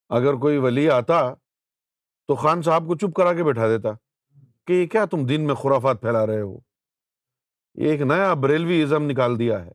اگر 0.09 0.33
کوئی 0.33 0.57
ولی 0.57 0.89
آتا 0.89 1.19
تو 2.29 2.35
خان 2.35 2.61
صاحب 2.61 2.87
کو 2.87 2.95
چپ 2.97 3.15
کرا 3.15 3.33
کے 3.33 3.43
بیٹھا 3.43 3.67
دیتا 3.67 3.89
کہ 4.67 4.73
یہ 4.73 4.87
کیا 4.87 5.05
تم 5.05 5.25
دن 5.25 5.45
میں 5.47 5.55
خرافات 5.55 6.01
پھیلا 6.01 6.25
رہے 6.27 6.41
ہو؟ 6.41 6.57
یہ 7.75 7.91
ایک 7.91 8.01
نیا 8.01 8.33
بریلوی 8.33 8.81
ازم 8.83 9.03
نکال 9.03 9.39
دیا 9.39 9.65
ہے۔ 9.65 9.71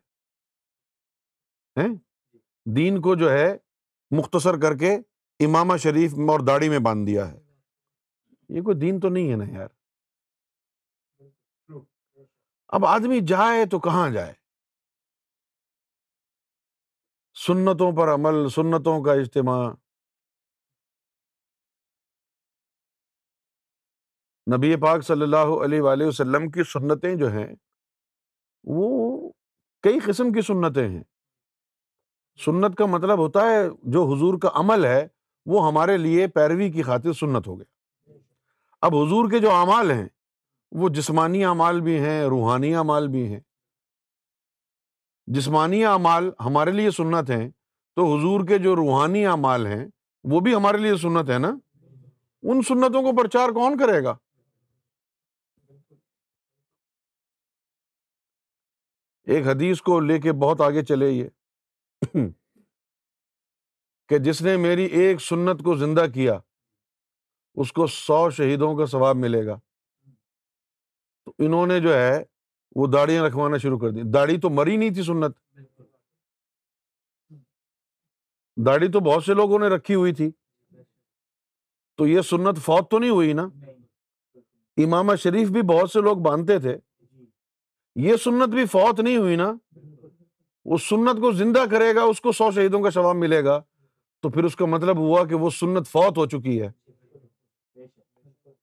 دین 2.66 3.00
کو 3.00 3.14
جو 3.14 3.30
ہے 3.30 3.56
مختصر 4.10 4.60
کر 4.60 4.76
کے 4.78 4.96
امامہ 5.44 5.76
شریف 5.76 6.12
اور 6.14 6.40
داڑھی 6.46 6.68
میں 6.68 6.78
باندھ 6.78 7.06
دیا 7.06 7.32
ہے۔ 7.32 7.40
یہ 8.48 8.62
کوئی 8.62 8.78
دین 8.78 9.00
تو 9.00 9.08
نہیں 9.08 9.30
ہے 9.30 9.36
نا 9.36 9.44
یار۔ 9.44 9.68
اب 12.68 12.86
آدمی 12.86 13.20
جائے 13.26 13.66
تو 13.66 13.78
کہاں 13.78 14.10
جائے؟ 14.10 14.32
سنتوں 17.34 17.96
پر 17.96 18.14
عمل، 18.14 18.48
سنتوں 18.48 19.04
کا 19.04 19.12
اجتماع۔ 19.12 19.72
نبی 24.56 24.76
پاک 24.76 25.02
صلی 25.02 25.22
اللہ 25.22 25.64
علیہ 25.64 25.80
وآلہ 25.80 26.04
وسلم 26.04 26.50
کی 26.50 26.64
سنتیں 26.64 27.14
جو 27.14 27.28
ہیں، 27.28 27.54
وہ 28.64 29.32
کئی 29.82 30.00
قسم 30.00 30.32
کی 30.32 30.40
سنتیں 30.40 30.88
ہیں۔ 30.88 31.02
سنت 32.44 32.76
کا 32.78 32.86
مطلب 32.86 33.18
ہوتا 33.18 33.40
ہے 33.40 33.68
جو 33.82 34.02
حضور 34.02 34.38
کا 34.42 34.48
عمل 34.54 34.84
ہے 34.84 35.13
وہ 35.46 35.68
ہمارے 35.68 35.96
لیے 35.96 36.26
پیروی 36.26 36.70
کی 36.70 36.82
خاطر 36.82 37.12
سنت 37.12 37.46
ہو 37.46 37.58
گیا۔ 37.58 38.12
اب 38.80 38.96
حضور 38.96 39.30
کے 39.30 39.38
جو 39.38 39.50
اعمال 39.50 39.90
ہیں، 39.90 40.08
وہ 40.72 40.88
جسمانی 40.88 41.44
اعمال 41.44 41.80
بھی 41.80 41.98
ہیں، 41.98 42.24
روحانی 42.24 42.74
اعمال 42.74 43.08
بھی 43.08 43.32
ہیں۔ 43.32 43.40
جسمانی 45.26 45.84
اعمال 45.84 46.30
ہمارے 46.40 46.70
لیے 46.70 46.90
سنت 46.90 47.30
ہیں، 47.30 47.50
تو 47.94 48.18
حضور 48.18 48.46
کے 48.46 48.58
جو 48.58 48.76
روحانی 48.76 49.26
اعمال 49.26 49.66
ہیں، 49.66 49.86
وہ 50.24 50.40
بھی 50.40 50.54
ہمارے 50.54 50.78
لیے 50.78 50.96
سنت 50.96 51.30
ہے 51.30 51.38
نا؟ 51.38 51.56
ان 52.42 52.62
سنتوں 52.62 53.02
کو 53.02 53.22
پرچار 53.22 53.48
کون 53.48 53.78
کرے 53.78 54.04
گا؟ 54.04 54.16
ایک 59.22 59.46
حدیث 59.46 59.80
کو 59.80 60.00
لے 60.00 60.20
کے 60.20 60.32
بہت 60.32 60.60
آگے 60.60 60.82
چلے 60.82 61.10
یہ۔ 61.10 61.28
کہ 64.08 64.18
جس 64.18 64.42
نے 64.42 64.56
میری 64.56 64.84
ایک 64.84 65.20
سنت 65.20 65.64
کو 65.64 65.74
زندہ 65.74 66.06
کیا 66.14 66.38
اس 67.54 67.72
کو 67.72 67.86
سو 67.86 68.30
شہیدوں 68.30 68.76
کا 68.76 68.86
ثواب 68.86 69.16
ملے 69.16 69.46
گا۔ 69.46 69.56
تو 71.24 71.32
انہوں 71.38 71.66
نے 71.66 71.80
جو 71.80 71.94
ہے 71.94 72.22
وہ 72.76 72.86
داڑیاں 72.86 73.24
رکھوانا 73.24 73.56
شروع 73.56 73.78
کر 73.78 73.90
دی۔ 73.90 74.00
داڑھی 74.14 74.40
تو 74.40 74.50
مری 74.50 74.76
نہیں 74.76 74.90
تھی 74.90 75.02
سنت۔ 75.02 75.36
داڑھی 78.66 78.88
تو 78.88 79.00
بہت 79.00 79.24
سے 79.24 79.34
لوگوں 79.34 79.58
نے 79.58 79.66
رکھی 79.68 79.94
ہوئی 79.94 80.14
تھی۔ 80.14 80.30
تو 81.96 82.06
یہ 82.06 82.20
سنت 82.20 82.58
فوت 82.58 82.90
تو 82.90 82.98
نہیں 82.98 83.10
ہوئی 83.10 83.32
نا؟ 83.32 83.48
امام 84.76 85.16
شریف 85.16 85.48
بھی 85.48 85.62
بہت 85.62 85.90
سے 85.90 86.00
لوگ 86.00 86.16
باندھتے 86.16 86.58
تھے۔ 86.58 86.76
یہ 87.94 88.16
سنت 88.16 88.48
بھی 88.48 88.66
فوت 88.66 89.00
نہیں 89.00 89.16
ہوئی 89.16 89.36
نا؟ 89.36 89.52
وہ 90.64 90.76
سنت 90.76 91.20
کو 91.20 91.32
زندہ 91.32 91.64
کرے 91.70 91.94
گا 91.94 92.02
اس 92.02 92.20
کو 92.20 92.32
سو 92.32 92.50
شہیدوں 92.50 92.82
کا 92.82 92.90
شواب 92.90 93.16
ملے 93.16 93.44
گا۔ 93.44 93.60
تو 94.24 94.30
پھر 94.30 94.44
اس 94.44 94.56
کا 94.56 94.66
مطلب 94.66 94.98
ہوا 94.98 95.24
کہ 95.24 95.34
وہ 95.34 95.50
سنت 95.50 95.88
فوت 95.88 96.18
ہو 96.18 96.26
چکی 96.26 96.62
ہے۔ 96.62 96.70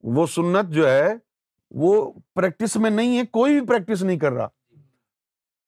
وہ 0.03 0.25
سنت 0.25 0.69
جو 0.69 0.89
ہے، 0.89 1.13
وہ 1.71 2.11
پریکٹس 2.33 2.77
میں 2.77 2.89
نہیں 2.89 3.17
ہے، 3.17 3.25
کوئی 3.25 3.59
بھی 3.59 3.67
پریکٹس 3.67 4.03
نہیں 4.03 4.19
کر 4.19 4.31
رہا۔ 4.31 4.47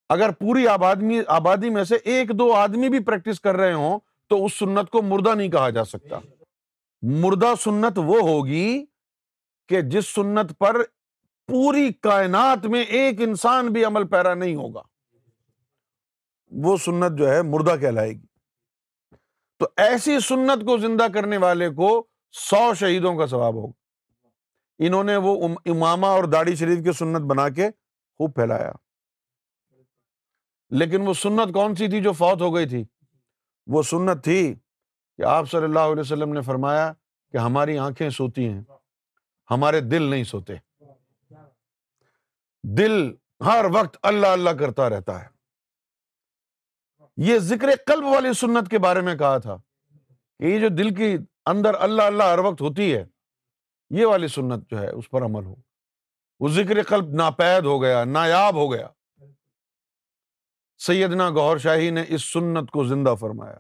اگر 0.09 0.31
پوری 0.31 0.67
آبادی 0.67 1.19
آبادی 1.27 1.69
میں 1.69 1.83
سے 1.83 1.95
ایک 1.95 2.39
دو 2.39 2.53
آدمی 2.53 2.89
بھی 2.89 2.99
پریکٹس 2.99 3.39
کر 3.41 3.55
رہے 3.55 3.73
ہوں، 3.73 3.99
تو 4.27 4.45
اس 4.45 4.53
سنت 4.53 4.89
کو 4.89 5.01
مردہ 5.01 5.35
نہیں 5.35 5.49
کہا 5.49 5.69
جا 5.69 5.85
سکتا۔ 5.85 6.19
مردہ 7.01 7.53
سنت 7.59 7.97
وہ 7.97 8.19
ہوگی 8.21 8.85
کہ 9.67 9.81
جس 9.81 10.07
سنت 10.07 10.59
پر 10.59 10.75
پوری 11.47 11.93
کائنات 11.93 12.65
میں 12.65 12.83
ایک 12.83 13.21
انسان 13.21 13.67
بھی 13.67 13.85
عمل 13.85 14.07
پیرا 14.07 14.33
نہیں 14.33 14.55
ہوگا۔ 14.55 14.81
وہ 16.51 16.77
سنت 16.77 17.17
جو 17.17 17.31
ہے، 17.31 17.41
مردہ 17.41 17.75
کہلائے 17.81 18.11
گی۔ 18.11 18.32
تو 19.57 19.67
ایسی 19.77 20.19
سنت 20.19 20.65
کو 20.65 20.77
زندہ 20.77 21.07
کرنے 21.13 21.37
والے 21.37 21.69
کو 21.69 22.07
سو 22.31 22.73
شہیدوں 22.73 23.15
کا 23.15 23.27
ثواب 23.27 23.53
ہوگا۔ 23.53 23.83
انہوں 24.79 25.03
نے 25.03 25.15
وہ 25.15 25.47
امامہ 25.65 26.05
اور 26.05 26.23
داڑھی 26.23 26.55
شریف 26.55 26.83
کی 26.83 26.91
سنت 26.91 27.21
بنا 27.21 27.49
کے 27.49 27.69
خوب 28.17 28.35
پھیلایا۔ 28.35 28.71
لیکن 30.69 31.07
وہ 31.07 31.13
سنت 31.13 31.53
کون 31.53 31.75
سی 31.75 31.87
تھی 31.87 32.01
جو 32.01 32.11
فوت 32.11 32.41
ہو 32.41 32.55
گئی 32.55 32.69
تھی؟ 32.69 32.83
وہ 33.67 33.83
سنت 33.83 34.23
تھی 34.23 34.55
کہ 35.17 35.21
آپ 35.21 35.51
صلی 35.51 35.63
اللہ 35.63 35.79
علیہ 35.79 36.01
وسلم 36.01 36.33
نے 36.33 36.41
فرمایا 36.41 36.93
کہ 37.31 37.37
ہماری 37.37 37.77
آنکھیں 37.77 38.09
سوتی 38.09 38.47
ہیں، 38.49 38.61
ہمارے 39.51 39.79
دل 39.79 40.01
نہیں 40.01 40.23
سوتے۔ 40.23 40.53
دل 42.63 43.11
ہر 43.45 43.65
وقت 43.73 43.97
اللہ 44.03 44.27
اللہ 44.27 44.49
کرتا 44.49 44.89
رہتا 44.89 45.23
ہے۔ 45.23 45.32
یہ 47.17 47.37
ذکر 47.37 47.67
قلب 47.87 48.05
والی 48.05 48.33
سنت 48.33 48.69
کے 48.69 48.79
بارے 48.79 49.01
میں 49.01 49.15
کہا 49.15 49.37
تھا 49.37 49.55
کہ 50.39 50.43
یہ 50.43 50.59
جو 50.59 50.67
دل 50.67 50.95
کی 50.95 51.17
اندر 51.45 51.71
اللہ 51.79 52.01
اللہ 52.01 52.23
ہر 52.23 52.39
وقت 52.39 52.61
ہوتی 52.61 52.95
ہے، 52.95 53.05
یہ 53.89 54.05
والی 54.05 54.27
سنت 54.27 54.71
جو 54.71 54.79
ہے، 54.79 54.89
اس 54.89 55.09
پر 55.09 55.21
عمل 55.21 55.45
ہو۔ 55.45 55.55
وہ 56.39 56.49
ذکر 56.49 56.83
قلب 56.83 57.13
ناپید 57.13 57.65
ہو 57.65 57.81
گیا، 57.81 58.03
نایاب 58.03 58.55
ہو 58.55 58.73
گیا۔ 58.73 58.87
سیدنا 60.77 61.29
گور 61.29 61.57
شاہی 61.57 61.89
نے 61.89 62.03
اس 62.07 62.33
سنت 62.33 62.71
کو 62.71 62.83
زندہ 62.83 63.15
فرمایا۔ 63.19 63.57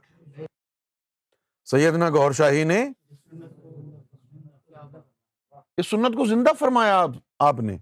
سیدنا 1.65 2.09
گور 2.09 2.31
شاہی 2.31 2.63
نے 2.63 2.89
اس 5.77 5.87
سنت 5.87 6.15
کو 6.15 6.25
زندہ 6.25 6.49
فرمایا 6.59 7.05
آپ 7.39 7.59
نے۔ 7.59 7.77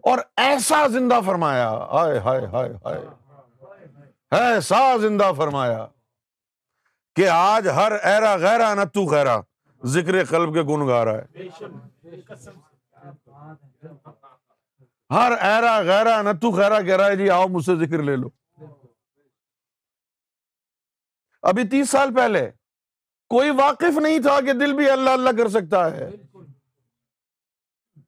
اور 0.00 0.18
ایسا 0.36 0.86
زندہ 0.86 1.20
فرمایا، 1.26 1.70
ہائے 1.70 2.18
ہائے 2.18 2.46
ہائے 2.46 2.70
ہائے۔ 2.70 3.29
ایسا 4.30 4.96
زندہ 4.96 5.32
فرمایا 5.36 5.86
کہ 7.16 7.28
آج 7.28 7.68
ہر 7.68 7.92
ایرا 7.92 8.36
غیرا 8.36 8.74
نہ 8.74 8.84
تو 8.84 9.06
خیرا 9.06 9.40
ذکر 9.84 10.24
قلب 10.24 10.54
کے 10.54 10.62
گن 10.62 10.88
گا 10.88 11.04
رہا 11.04 11.18
ہے۔ 11.18 11.48
ہر 15.10 15.32
ایرا 15.40 15.80
غیرا 15.80 16.22
نہ 16.22 16.28
تو 16.42 16.50
خیرا 16.56 16.80
کہہ 16.80 16.96
رہا 16.96 17.06
ہے 17.06 17.16
جی 17.16 17.30
آؤ 17.30 17.46
مجھ 17.48 17.64
سے 17.64 17.76
ذکر 17.76 18.02
لے 18.02 18.16
لو۔ 18.16 18.28
ابھی 21.42 21.68
تیس 21.68 21.90
سال 21.90 22.14
پہلے 22.14 22.50
کوئی 23.28 23.50
واقف 23.50 23.98
نہیں 23.98 24.18
تھا 24.18 24.40
کہ 24.40 24.52
دل 24.52 24.72
بھی 24.72 24.90
اللہ 24.90 25.10
اللہ 25.10 25.30
کر 25.30 25.48
سکتا 25.48 25.96
ہے۔ 25.96 26.10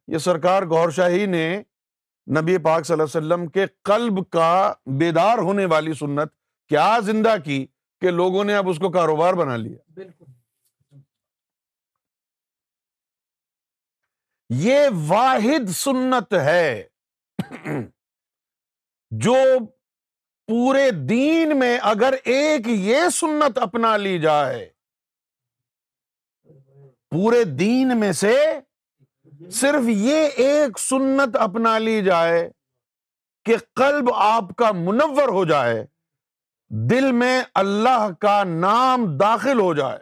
یہ 0.06 0.18
سرکار 0.18 0.62
گور 0.62 0.90
شاہی 0.90 1.26
نے 1.26 1.62
نبی 2.26 2.58
پاک 2.58 2.86
صلی 2.86 2.94
اللہ 2.94 3.18
علیہ 3.18 3.26
وسلم 3.26 3.46
کے 3.46 3.66
قلب 3.82 4.30
کا 4.30 4.72
بیدار 4.98 5.38
ہونے 5.38 5.64
والی 5.64 5.92
سنت 5.94 6.32
کیا 6.70 6.98
زندہ 6.98 7.34
کی 7.44 7.66
کہ 8.02 8.10
لوگوں 8.10 8.44
نے 8.44 8.54
اب 8.54 8.68
اس 8.68 8.78
کو 8.78 8.90
کاروبار 8.90 9.34
بنا 9.34 9.56
لیا؟ 9.56 10.02
یہ 14.50 14.88
واحد 15.06 15.68
سنت 15.70 16.34
ہے 16.34 16.82
جو 19.10 19.34
پورے 20.48 20.90
دین 21.08 21.58
میں 21.58 21.78
اگر 21.82 22.14
ایک 22.24 22.68
یہ 22.68 23.08
سنت 23.12 23.58
اپنا 23.58 23.96
لی 23.96 24.18
جائے 24.18 24.68
پورے 27.10 27.44
دین 27.44 27.98
میں 28.00 28.12
سے 28.12 28.36
صرف 29.50 29.88
یہ 29.88 30.26
ایک 30.26 30.78
سنت 30.78 31.36
اپنا 31.36 31.78
لی 31.78 32.04
جائے 32.04 32.50
کہ 33.44 33.56
قلب 33.74 34.14
آپ 34.14 34.44
کا 34.56 34.72
منور 34.72 35.28
ہو 35.28 35.44
جائے، 35.44 35.86
دل 36.90 37.12
میں 37.12 37.42
اللہ 37.54 38.08
کا 38.20 38.44
نام 38.44 39.16
داخل 39.16 39.60
ہو 39.60 39.74
جائے۔ 39.74 39.98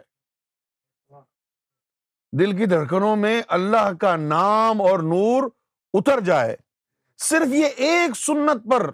دل 2.39 2.57
کی 2.57 2.65
دھڑکنوں 2.65 3.15
میں 3.15 3.41
اللہ 3.47 3.93
کا 3.93 4.15
نام 4.15 4.81
اور 4.81 4.99
نور 4.99 5.49
اتر 5.93 6.19
جائے۔ 6.19 6.57
صرف 7.17 7.53
یہ 7.53 7.65
ایک 7.65 8.15
سنت 8.15 8.71
پر 8.71 8.89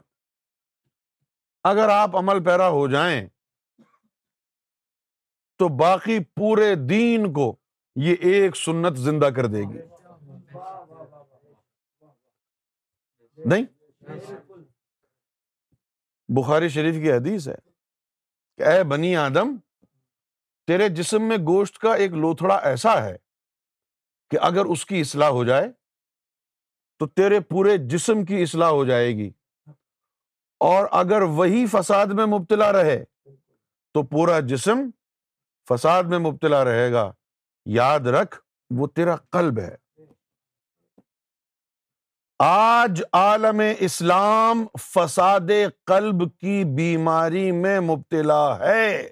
اگر 1.64 1.90
آپ 1.90 2.16
عمل 2.16 2.44
پیرا 2.44 2.70
ہو 2.70 2.88
جائیں 2.88 3.28
تو 5.60 5.68
باقی 5.68 6.20
پورے 6.20 6.76
دین 6.76 7.34
کو 7.34 7.56
یہ 7.96 8.16
ایک 8.20 8.56
سنت 8.56 8.98
زندہ 8.98 9.26
کر 9.26 9.46
دے 9.46 9.62
گی۔ 9.62 9.97
نہیں۔ 13.48 13.66
بخاری 16.28 16.70
شریف 16.70 16.96
کی 16.96 17.12
حدیث 17.12 17.48
ہے 17.48 17.56
کہ 18.58 18.64
اے 18.64 18.84
بنی 18.84 19.16
آدم، 19.16 19.58
تیرے 20.68 20.90
جسم 20.90 21.22
میں 21.22 21.38
گوشت 21.38 21.78
کا 21.78 21.94
ایک 21.96 22.12
لوتھڑا 22.12 22.56
ایسا 22.56 23.04
ہے 23.04 23.16
کہ 24.30 24.38
اگر 24.42 24.66
اس 24.66 24.86
کی 24.86 25.02
اصلاح 25.02 25.30
ہو 25.30 25.44
جائے 25.44 25.72
تو 27.00 27.08
تیرے 27.08 27.40
پورے 27.40 27.78
جسم 27.78 28.26
کی 28.26 28.42
اصلاح 28.42 28.70
ہو 28.70 28.86
جائے 28.86 29.08
گی۔ 29.08 29.32
اور 30.60 30.88
اگر 30.92 31.22
وہی 31.22 31.66
فساد 31.68 32.06
میں 32.06 32.26
مبتلا 32.26 32.72
رہے 32.72 33.04
تو 33.94 34.04
پورا 34.04 34.40
جسم 34.40 34.90
فساد 35.70 36.04
میں 36.04 36.20
مبتلا 36.20 36.66
رہے 36.66 36.92
گا۔ 36.92 37.14
یاد 37.66 38.00
رکھ، 38.00 38.38
وہ 38.70 38.88
تیرا 38.88 39.16
قلب 39.16 39.60
ہے۔ 39.60 39.87
آج 42.39 43.04
عالم 43.13 43.62
اسلام 43.80 44.65
فساد 44.80 45.50
قلب 45.86 46.38
کی 46.38 46.63
بیماری 46.76 47.52
میں 47.52 47.80
مبتلا 47.80 48.60
ہے۔ 48.60 49.10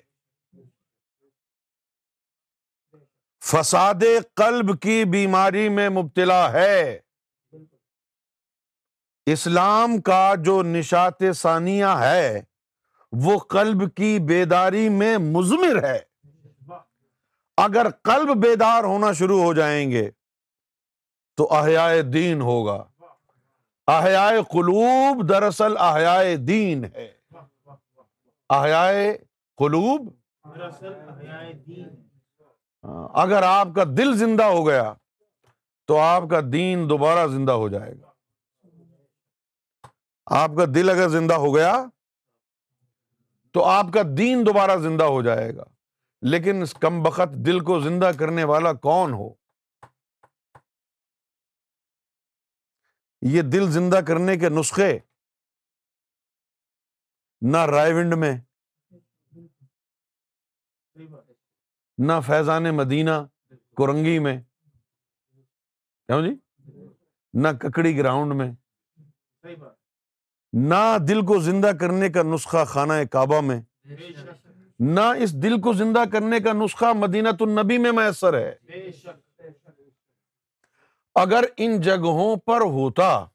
فساد 3.43 4.03
قلب 4.35 4.81
کی 4.81 5.03
بیماری 5.05 5.69
میں 5.69 5.89
مبتلا 5.89 6.51
ہے۔ 6.51 6.99
اسلام 9.25 10.01
کا 10.01 10.33
جو 10.39 10.63
نشات 10.63 11.23
ثانیہ 11.35 11.85
ہے، 11.85 12.43
وہ 13.11 13.39
قلب 13.39 13.95
کی 13.95 14.19
بیداری 14.19 14.89
میں 14.89 15.17
مزمر 15.17 15.83
ہے۔ 15.83 15.99
اگر 17.57 17.87
قلب 18.03 18.43
بیدار 18.43 18.83
ہونا 18.83 19.11
شروع 19.11 19.41
ہو 19.41 19.53
جائیں 19.53 19.91
گے، 19.91 20.11
تو 21.37 21.53
احیاء 21.53 22.01
دین 22.13 22.41
ہوگا۔ 22.41 22.83
احیاء 23.87 24.41
قلوب 24.51 25.29
دراصل 25.29 25.77
احیاء 25.77 26.35
دین 26.47 26.85
ہے۔ 26.85 27.11
احیاء 28.49 29.13
قلوب 29.57 30.09
اگر 33.13 33.43
آپ 33.43 33.67
کا 33.75 33.83
دل 33.97 34.17
زندہ 34.17 34.43
ہو 34.43 34.67
گیا 34.67 34.93
تو 35.87 35.99
آپ 35.99 36.23
کا 36.31 36.39
دین 36.53 36.89
دوبارہ 36.89 37.27
زندہ 37.27 37.51
ہو 37.51 37.69
جائے 37.69 37.93
گا۔ 38.01 38.11
آپ 40.25 40.49
کا 40.57 40.65
دل 40.75 40.89
اگر 40.89 41.09
زندہ 41.09 41.33
ہو 41.33 41.55
گیا 41.55 41.85
تو 43.53 43.63
آپ 43.63 43.85
کا 43.93 44.01
دین 44.17 44.45
دوبارہ 44.45 44.77
زندہ 44.77 45.03
ہو 45.03 45.21
جائے 45.21 45.55
گا۔ 45.55 45.63
لیکن 46.21 46.61
اس 46.61 46.73
کم 46.73 47.03
بخت 47.03 47.33
دل 47.33 47.59
کو 47.59 47.79
زندہ 47.79 48.11
کرنے 48.19 48.43
والا 48.43 48.73
کون 48.73 49.13
ہو؟ 49.13 49.33
یہ 53.21 53.41
دل 53.41 53.71
زندہ 53.71 53.99
کرنے 54.07 54.37
کے 54.37 54.49
نسخے 54.49 54.97
نہ 57.41 57.65
رائے 57.65 57.93
ونڈ 57.93 58.13
میں، 58.13 58.35
نہ 61.97 62.19
فیضان 62.25 62.63
مدینہ 62.75 63.11
کورنگی 63.77 64.17
میں 64.19 64.37
کیوں 66.09 66.21
جی 66.21 66.33
نہ 67.33 67.47
ککڑی 67.61 67.97
گراؤنڈ 67.97 68.33
میں، 68.33 68.51
نہ 70.53 70.97
دل 71.07 71.25
کو 71.25 71.39
زندہ 71.41 71.71
کرنے 71.79 72.09
کا 72.09 72.23
نسخہ 72.23 72.63
خانہ 72.65 72.93
کعبہ 73.11 73.41
میں، 73.41 73.61
نہ 74.79 75.05
اس 75.23 75.33
دل 75.43 75.59
کو 75.61 75.73
زندہ 75.73 76.03
کرنے 76.11 76.39
کا 76.39 76.53
نسخہ 76.53 76.93
مدینہ 76.95 77.29
النبی 77.39 77.77
میں 77.77 77.91
میسر 77.91 78.33
ہے۔ 78.33 78.55
اگر 81.15 81.43
ان 81.57 81.81
جگہوں 81.81 82.35
پر 82.37 82.61
ہوتا 82.61 83.25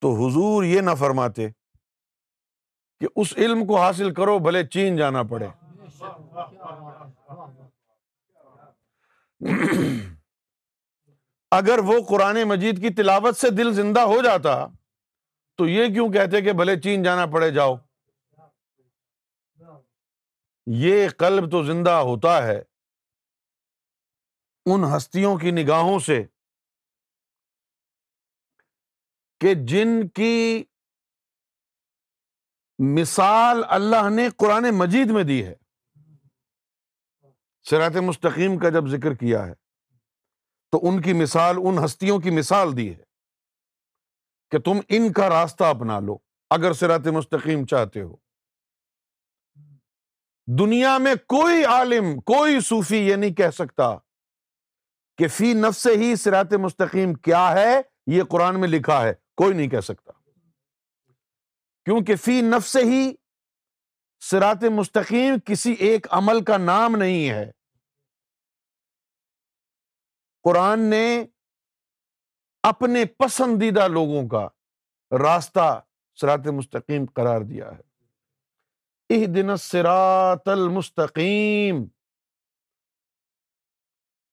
تو 0.00 0.12
حضور 0.14 0.64
یہ 0.64 0.80
نہ 0.80 0.90
فرماتے 0.98 1.48
کہ 3.00 3.06
اس 3.16 3.34
علم 3.36 3.66
کو 3.66 3.78
حاصل 3.78 4.14
کرو 4.14 4.38
بھلے 4.38 4.66
چین 4.66 4.96
جانا 4.96 5.22
پڑے۔ 5.22 5.48
اگر 11.50 11.78
وہ 11.78 11.94
قرآن 12.08 12.42
مجید 12.44 12.80
کی 12.80 12.90
تلاوت 12.94 13.36
سے 13.36 13.50
دل 13.50 13.72
زندہ 13.72 14.00
ہو 14.00 14.22
جاتا 14.22 14.66
تو 15.58 15.66
یہ 15.68 15.86
کیوں 15.86 16.08
کہتے 16.12 16.40
کہ 16.40 16.52
بھلے 16.52 16.80
چین 16.80 17.02
جانا 17.02 17.26
پڑے 17.26 17.50
جاؤ؟ 17.50 17.76
یہ 20.66 21.08
قلب 21.08 21.50
تو 21.50 21.62
زندہ 21.62 21.90
ہوتا 21.90 22.46
ہے۔ 22.46 22.62
ان 24.74 24.84
ہستیوں 24.96 25.36
کی 25.38 25.50
نگاہوں 25.50 25.98
سے 25.98 26.24
کہ 29.40 29.54
جن 29.54 30.08
کی 30.08 30.64
مثال 32.78 33.62
اللہ 33.68 34.10
نے 34.10 34.28
قرآن 34.36 34.64
مجید 34.74 35.10
میں 35.10 35.24
دی 35.24 35.46
ہے۔ 35.46 35.54
سرات 37.62 37.96
مستقیم 37.96 38.58
کا 38.58 38.68
جب 38.68 38.86
ذکر 38.86 39.14
کیا 39.14 39.46
ہے، 39.46 39.54
تو 40.70 40.78
ان 40.82 41.02
کی 41.02 41.12
مثال، 41.12 41.56
ان 41.64 41.84
ہستیوں 41.84 42.18
کی 42.20 42.30
مثال 42.30 42.76
دی 42.76 42.94
ہے 42.94 43.02
کہ 44.50 44.58
تم 44.58 44.80
ان 44.88 45.12
کا 45.12 45.28
راستہ 45.28 45.64
اپنا 45.64 46.00
لو، 46.00 46.16
اگر 46.50 46.72
سرات 46.72 47.06
مستقیم 47.06 47.66
چاہتے 47.66 48.02
ہو۔ 48.02 48.16
دنیا 50.58 50.98
میں 50.98 51.14
کوئی 51.14 51.64
عالم، 51.64 52.20
کوئی 52.20 52.60
صوفی 52.60 52.96
یہ 52.96 53.16
نہیں 53.16 53.34
کہہ 53.34 53.50
سکتا 53.50 53.96
کہ 55.18 55.28
فی 55.28 55.52
نفس 55.52 55.86
ہی 55.86 56.16
سرات 56.16 56.52
مستقیم 56.52 57.14
کیا 57.14 57.52
ہے؟ 57.52 57.80
یہ 58.06 58.22
قرآن 58.22 58.60
میں 58.60 58.68
لکھا 58.68 59.04
ہے، 59.04 59.14
کوئی 59.36 59.54
نہیں 59.54 59.68
کہہ 59.68 59.80
سکتا۔ 59.80 60.12
کیونکہ 61.84 62.16
فی 62.16 62.40
نفس 62.40 62.76
ہی 62.76 63.14
سرات 64.20 64.64
مستقیم 64.64 65.34
کسی 65.44 65.72
ایک 65.72 66.06
عمل 66.10 66.44
کا 66.44 66.56
نام 66.56 66.96
نہیں 66.96 67.30
ہے۔ 67.30 67.50
قرآن 70.42 70.80
نے 70.80 71.24
اپنے 72.62 73.04
پسندیدہ 73.04 73.88
لوگوں 73.88 74.28
کا 74.28 74.48
راستہ 75.18 75.80
سرات 76.20 76.46
مستقیم 76.46 77.06
قرار 77.14 77.40
دیا 77.40 77.70
ہے۔ 77.70 77.88
اح 79.10 79.26
دن 79.34 79.56
سرات 79.56 80.48
المستقیم۔ 80.48 81.84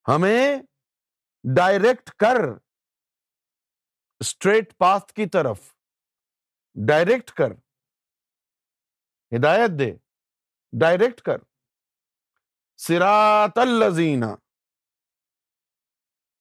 ہمیں 0.08 0.58
ڈائریکٹ 1.54 2.10
کر 2.10 2.36
اسٹریٹ 4.20 4.78
پاتھ 4.78 5.14
کی 5.14 5.26
طرف، 5.26 5.60
ڈائریکٹ 6.88 7.32
کر، 7.32 7.52
ہدایت 9.38 9.80
دے، 9.80 9.96
ڈائریکٹ 10.80 11.22
کر۔ 11.22 11.38
سرات 12.78 13.58
الزینہ 13.58 14.26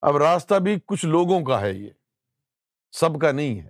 اب 0.03 0.17
راستہ 0.17 0.55
بھی 0.55 0.81
کچھ 0.87 1.07
لوگوں 1.07 1.45
کا 1.45 1.61
ہے 1.61 1.73
یہ، 1.73 1.91
سب 2.93 3.21
کا 3.21 3.33
نہیں 3.33 3.61
ہے۔ 3.61 3.69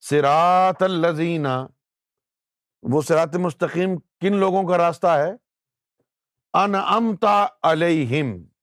سرات 0.00 0.82
الزینہ 0.82 1.66
وہ 2.82 3.02
سرات 3.02 3.36
مستقیم 3.36 3.98
کن 3.98 4.36
لوگوں 4.36 4.68
کا 4.68 4.78
راستہ 4.78 5.06
ہے؟ 5.06 5.30
ان 6.54 6.74
امتا 6.74 7.46
علیہم۔ 7.62 8.57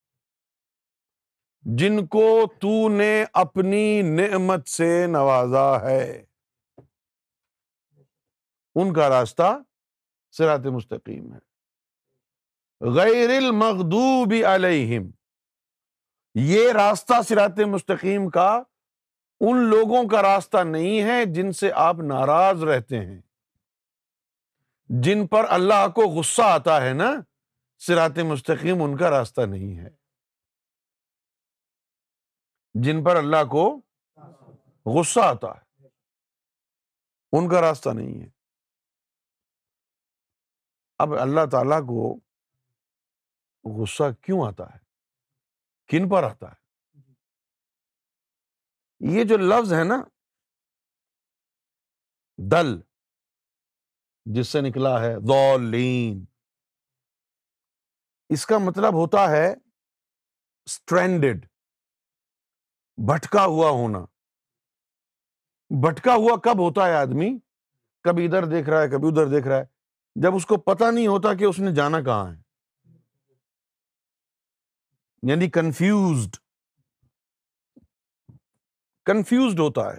جن 1.65 2.07
کو 2.07 2.53
تو 2.61 2.89
نے 2.89 3.25
اپنی 3.33 4.01
نعمت 4.01 4.67
سے 4.67 5.07
نوازا 5.07 5.81
ہے۔ 5.81 6.25
ان 8.75 8.93
کا 8.93 9.09
راستہ 9.09 9.59
سرات 10.31 10.59
مستقیم 10.59 11.33
ہے۔ 11.33 11.39
غیر 12.81 13.29
المغدوب 13.29 14.33
علیہم۔ 14.47 15.11
یہ 16.35 16.71
راستہ 16.71 17.13
سرات 17.21 17.59
مستقیم 17.59 18.29
کا 18.29 18.63
ان 19.39 19.57
لوگوں 19.57 20.07
کا 20.07 20.21
راستہ 20.21 20.57
نہیں 20.57 21.03
ہے 21.03 21.25
جن 21.25 21.51
سے 21.51 21.71
آپ 21.71 21.95
ناراض 21.95 22.63
رہتے 22.63 23.05
ہیں۔ 23.05 23.21
جن 24.89 25.27
پر 25.27 25.45
اللہ 25.49 25.87
کو 25.95 26.01
غصہ 26.01 26.41
آتا 26.41 26.85
ہے 26.85 26.93
نا 26.93 27.11
سرات 27.79 28.17
مستقیم 28.17 28.83
ان 28.83 28.97
کا 28.97 29.09
راستہ 29.09 29.41
نہیں 29.41 29.77
ہے۔ 29.77 30.04
جن 32.83 33.03
پر 33.03 33.15
اللہ 33.15 33.45
کو 33.51 33.81
غصہ 34.85 35.19
آتا 35.19 35.47
ہے۔ 35.47 35.87
ان 37.31 37.49
کا 37.49 37.61
راستہ 37.61 37.89
نہیں 37.89 38.21
ہے۔ 38.21 38.29
اب 40.97 41.07
اللہ 41.21 41.41
تعالی 41.51 41.81
کو 41.81 42.19
غصہ 43.81 44.03
کیوں 44.21 44.47
آتا 44.47 44.63
ہے؟ 44.63 44.79
کن 45.87 46.09
پر 46.09 46.23
آتا 46.23 46.51
ہے؟ 46.51 46.65
یہ 48.99 49.23
جو 49.23 49.37
لفظ 49.37 49.73
ہے 49.73 49.83
نا، 49.83 49.95
دل، 52.51 52.81
جس 54.25 54.47
سے 54.47 54.61
نکلا 54.61 55.01
ہے 55.01 55.15
دولین 55.27 56.25
اس 58.29 58.45
کا 58.45 58.55
مطلب 58.57 58.93
ہوتا 58.93 59.31
ہے 59.31 59.53
اسٹرینڈیڈ 60.65 61.45
بھٹکا 62.97 63.45
ہوا 63.45 63.69
ہونا۔ 63.69 63.99
بھٹکا 65.69 66.15
ہوا 66.15 66.37
کب 66.43 66.59
ہوتا 66.59 66.87
ہے 66.87 66.95
آدمی؟ 66.95 67.39
کبھی 68.03 68.25
ادھر 68.25 68.45
دیکھ 68.45 68.69
رہا 68.69 68.81
ہے، 68.81 68.87
کبھی 68.87 69.07
ادھر 69.07 69.25
دیکھ 69.25 69.47
رہا 69.47 69.57
ہے۔ 69.57 69.63
جب 70.15 70.35
اس 70.35 70.45
کو 70.45 70.57
پتا 70.57 70.91
نہیں 70.91 71.07
ہوتا 71.07 71.33
کہ 71.33 71.43
اس 71.43 71.59
نے 71.59 71.75
جانا 71.75 72.01
کہاں 72.01 72.31
ہے۔ 72.31 72.45
یعنی 75.23 75.49
کنفیوزڈ 75.49 76.35
کنفیوزڈ 79.05 79.59
ہوتا 79.59 79.81
ہے۔ 79.81 79.97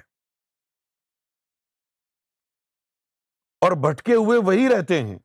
اور 3.60 3.72
بھٹکے 3.72 4.14
ہوئے 4.14 4.38
وہی 4.38 4.68
رہتے 4.68 5.02
ہیں 5.02 5.18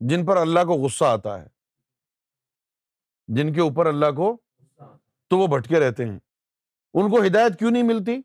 جن 0.00 0.26
پر 0.26 0.36
اللہ 0.36 0.60
کو 0.60 0.72
غصہ 0.72 1.04
آتا 1.04 1.42
ہے۔ 1.42 1.48
جن 3.28 3.52
کے 3.52 3.60
اوپر 3.60 3.86
اللہ 3.86 4.06
کو 4.06 4.36
تو 5.28 5.38
وہ 5.38 5.46
بھٹکے 5.46 5.80
رہتے 5.80 6.04
ہیں۔ 6.04 6.18
ان 6.94 7.10
کو 7.10 7.22
ہدایت 7.26 7.58
کیوں 7.58 7.70
نہیں 7.70 7.82
ملتی؟ 7.82 8.20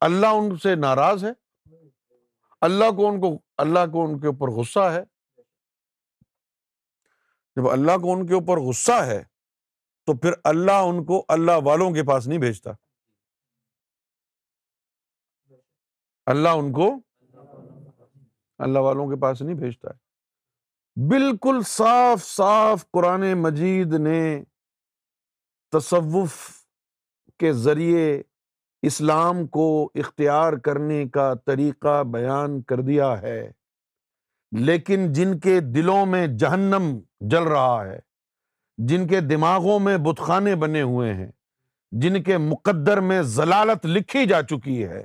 اللہ 0.00 0.26
ان 0.26 0.56
سے 0.56 0.74
ناراض 0.74 1.24
ہے۔ 1.24 1.30
اللہ 2.60 2.90
کو 2.96 3.08
ان 3.08 3.20
کو، 3.20 3.38
اللہ 3.56 3.78
کو 3.92 4.04
ان 4.04 4.20
کے 4.20 4.26
اوپر 4.26 4.48
غصہ 4.48 4.80
ہے۔ 4.80 5.02
جب 7.56 7.70
اللہ 7.70 7.92
کو 7.92 8.12
ان 8.12 8.26
کے 8.26 8.34
اوپر 8.34 8.56
غصہ 8.68 9.04
ہے، 9.06 9.24
تو 10.06 10.16
پھر 10.16 10.32
اللہ 10.44 10.72
ان 10.72 11.04
کو 11.04 11.24
اللہ 11.28 11.52
والوں 11.64 11.90
کے 11.90 12.06
پاس 12.06 12.26
نہیں 12.26 12.38
بھیجتا۔ 12.38 12.70
اللہ 16.26 16.48
ان 16.48 16.72
کو 16.72 16.96
اللہ 18.58 18.78
والوں 18.78 19.06
کے 19.06 19.20
پاس 19.20 19.42
نہیں 19.42 19.56
بھیجتا 19.56 19.90
ہے۔ 19.90 20.12
بالکل 21.08 21.62
صاف 21.66 22.24
صاف 22.24 22.90
قرآن 22.90 23.34
مجید 23.34 23.94
نے 23.94 24.44
تصوف 25.70 26.61
کے 27.42 27.52
ذریعے 27.52 28.22
اسلام 28.82 29.46
کو 29.46 29.90
اختیار 29.94 30.52
کرنے 30.52 31.08
کا 31.08 31.34
طریقہ 31.46 32.02
بیان 32.02 32.62
کر 32.62 32.80
دیا 32.80 33.22
ہے۔ 33.22 33.50
لیکن 34.58 35.12
جن 35.12 35.38
کے 35.38 35.60
دلوں 35.60 36.06
میں 36.06 36.26
جہنم 36.26 36.98
جل 37.20 37.42
رہا 37.42 37.86
ہے، 37.86 37.98
جن 38.78 39.06
کے 39.06 39.20
دماغوں 39.20 39.78
میں 39.78 39.98
بتخانے 39.98 40.54
بنے 40.54 40.82
ہوئے 40.82 41.14
ہیں، 41.14 41.30
جن 41.92 42.22
کے 42.22 42.38
مقدر 42.38 43.00
میں 43.00 43.22
ضلالت 43.22 43.86
لکھی 43.86 44.26
جا 44.26 44.42
چکی 44.42 44.84
ہے، 44.84 45.04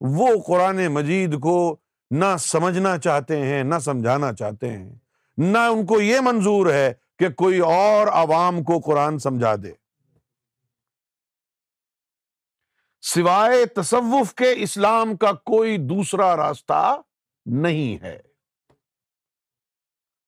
وہ 0.00 0.28
قرآن 0.46 0.88
مجید 0.88 1.40
کو 1.40 1.76
نہ 2.10 2.36
سمجھنا 2.38 2.98
چاہتے 2.98 3.36
ہیں، 3.36 3.64
نہ 3.64 3.78
سمجھانا 3.78 4.32
چاہتے 4.32 4.68
ہیں۔ 4.68 4.94
نہ 5.38 5.58
ان 5.58 5.86
کو 5.86 6.00
یہ 6.00 6.20
منظور 6.20 6.66
ہے 6.66 6.92
کہ 7.18 7.28
کوئی 7.28 7.58
اور 7.58 8.06
عوام 8.06 8.62
کو 8.62 8.78
قرآن 8.78 9.18
سمجھا 9.18 9.54
دے۔ 9.56 9.72
سوائے 13.00 13.66
تصوف 13.66 14.34
کے 14.34 14.52
اسلام 14.56 15.16
کا 15.16 15.32
کوئی 15.32 15.76
دوسرا 15.76 16.36
راستہ 16.36 17.00
نہیں 17.46 18.02
ہے۔ 18.02 18.20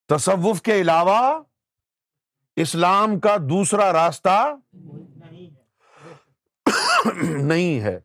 تصوف 0.09 0.62
کے 0.62 0.80
علاوہ 0.80 1.42
اسلام 2.56 3.20
کا 3.20 3.37
دوسرا 3.37 3.92
راستہ 3.92 4.54
نہیں 7.22 7.80
ہے۔ 7.80 8.00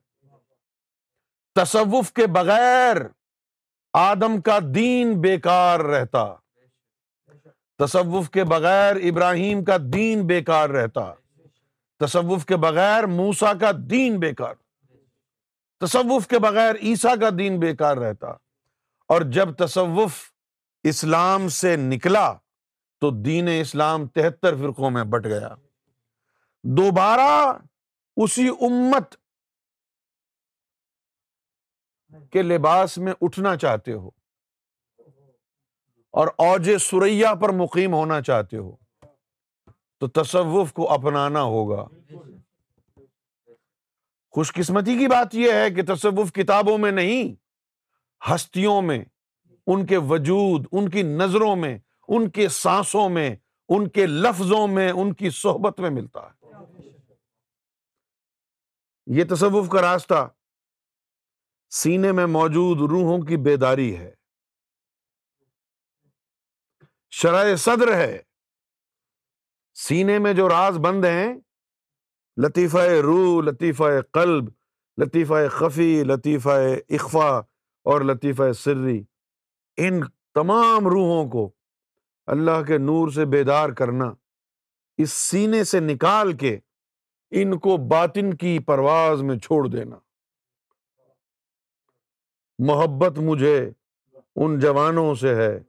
تصوف 1.56 2.12
کے 2.12 2.28
بغیر 2.28 2.98
آدم 3.94 4.42
کا 4.42 4.60
دین 4.76 5.22
بیکار 5.22 5.80
رہتا۔ 5.80 6.36
تصوف 7.78 8.30
کے 8.30 8.44
بغیر 8.44 8.96
ابراہیم 8.96 9.64
کا 9.64 9.78
دین 9.94 10.28
بیکار 10.28 10.70
رہتا۔ 10.70 11.14
تصوف 12.00 12.46
کے 12.46 12.58
بغیر 12.58 13.04
موسا 13.04 13.54
کا 13.54 13.72
دین 13.90 14.20
بیکار، 14.20 14.56
تصوف 15.80 16.28
کے 16.28 16.40
بغیر 16.40 16.76
عیسیٰ 16.76 17.20
کا 17.20 17.30
دین 17.38 17.60
بیکار 17.60 17.98
رہتا۔ 17.98 18.28
اور 19.08 19.22
جب 19.22 19.56
تصوف 19.56 20.32
اسلام 20.84 21.48
سے 21.48 21.76
نکلا 21.76 22.34
تو 23.00 23.22
دین 23.22 23.48
اسلام 23.62 24.08
تہتر 24.08 24.56
فرقوں 24.56 24.92
میں 24.92 25.04
بٹ 25.04 25.26
گیا۔ 25.26 25.56
دوبارہ 26.64 27.58
اسی 28.16 28.50
امت 28.62 29.16
کے 32.32 32.42
لباس 32.42 32.98
میں 32.98 33.14
اٹھنا 33.22 33.56
چاہتے 33.56 33.92
ہو 33.92 34.10
اور 36.12 36.28
اوج 36.28 36.72
سوریا 36.82 37.34
پر 37.36 37.50
مقیم 37.50 37.94
ہونا 37.94 38.22
چاہتے 38.22 38.58
ہو۔ 38.58 38.85
تو 40.00 40.08
تصوف 40.08 40.74
کو 40.74 40.92
اپنانا 40.92 41.42
ہوگا۔ 41.42 41.88
خوش 44.32 44.54
قسمتی 44.54 44.98
کی 44.98 45.08
بات 45.08 45.36
یہ 45.36 45.52
ہے 45.52 45.70
کہ 45.72 45.96
تصوف 45.96 46.32
کتابوں 46.32 46.78
میں 46.78 46.92
نہیں، 46.92 47.36
ہستیوں 48.32 48.82
میں، 48.82 49.06
ان 49.68 49.86
کے 49.86 49.98
وجود، 49.98 50.66
ان 50.72 50.90
کی 50.90 51.02
نظروں 51.02 51.56
میں، 51.56 51.78
ان 52.08 52.30
کے 52.30 52.50
سانسوں 52.50 53.10
میں، 53.10 53.36
ان 53.70 53.90
کے 53.90 54.06
لفظوں 54.06 54.68
میں، 54.68 54.92
ان 54.92 55.14
کی 55.14 55.30
صحبت 55.30 55.80
میں 55.80 55.90
ملتا 55.90 56.20
ہے۔ 56.20 56.46
یہ 59.06 59.24
تصوف 59.30 59.70
کا 59.70 59.82
راستہ 59.82 60.30
سینے 61.70 62.12
میں 62.12 62.26
موجود 62.26 62.78
روحوں 62.92 63.22
کی 63.22 63.38
بیداری 63.38 63.98
ہے۔ 63.98 64.14
شرح 67.10 67.56
صدر 67.56 67.96
ہے۔ 67.96 68.22
سینے 69.76 70.20
میں 70.20 70.34
جو 70.34 70.50
راز 70.50 70.78
بند 70.78 71.06
ہیں، 71.06 71.34
لطیفہ 72.38 72.78
روح 72.78 73.44
لطیفہ 73.44 74.02
قلب، 74.14 74.46
لطیفہ 74.98 75.48
خفی، 75.52 76.04
لطیفہ 76.04 76.58
اخفا 76.90 77.38
اور 77.86 78.02
لطیفہ 78.02 78.52
سری، 78.52 79.04
ان 79.78 80.02
تمام 80.34 80.88
روحوں 80.88 81.30
کو 81.30 81.50
اللہ 82.26 82.64
کے 82.68 82.78
نور 82.78 83.10
سے 83.10 83.26
بیدار 83.26 83.70
کرنا، 83.70 84.14
اس 84.98 85.12
سینے 85.12 85.64
سے 85.64 85.80
نکال 85.80 86.34
کے 86.34 86.60
ان 87.32 87.58
کو 87.60 87.78
باطن 87.78 88.34
کی 88.34 88.60
پرواز 88.60 89.22
میں 89.22 89.38
چھوڑ 89.38 89.68
دینا۔ 89.68 90.00
محبت 92.60 93.20
مجھے 93.20 93.72
ان 94.36 94.60
جوانوں 94.60 95.16
سے 95.16 95.36
ہے 95.36 95.60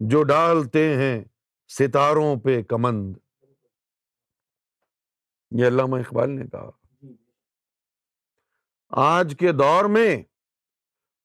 جو 0.00 0.22
ڈالتے 0.22 0.96
ہیں 0.96 1.24
ستاروں 1.68 2.36
پہ 2.36 2.62
کمند۔ 2.62 3.16
یہ 5.50 5.66
علامہ 5.66 5.96
اقبال 5.96 6.30
نے 6.30 6.46
کہا۔ 6.52 6.70
آج 8.88 9.34
کے 9.38 9.52
دور 9.52 9.84
میں 9.84 10.22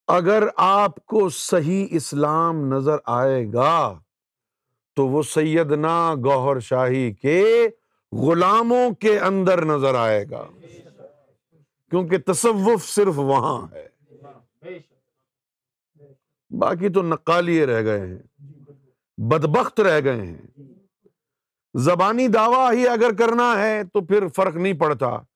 اگر 0.07 0.47
آپ 0.55 1.05
کو 1.05 1.29
صحیح 1.29 1.87
اسلام 1.91 2.73
نظر 2.73 2.95
آئے 3.05 3.45
گا 3.53 3.99
تو 4.95 5.07
وہ 5.07 5.23
سیدنا 5.23 6.13
گوہر 6.23 6.59
شاہی 6.59 7.11
کے 7.11 7.67
غلاموں 8.11 8.95
کے 8.95 9.19
اندر 9.19 9.65
نظر 9.65 9.95
آئے 9.95 10.25
گا۔ 10.31 10.47
کیونکہ 11.89 12.17
تصوف 12.17 12.85
صرف 12.85 13.13
وہاں 13.15 13.67
ہے۔ 13.71 13.87
باقی 16.49 16.89
تو 16.89 17.01
نقالیے 17.01 17.65
رہ 17.65 17.83
گئے 17.83 18.07
ہیں۔ 18.07 18.19
بدبخت 19.17 19.79
رہ 19.79 20.01
گئے 20.03 20.21
ہیں۔ 20.21 20.70
زبانی 21.73 22.27
دعویٰ 22.27 22.73
ہی 22.73 22.87
اگر 22.87 23.13
کرنا 23.13 23.61
ہے 23.61 23.81
تو 23.93 24.01
پھر 24.01 24.27
فرق 24.27 24.55
نہیں 24.55 24.73
پڑتا۔ 24.73 25.30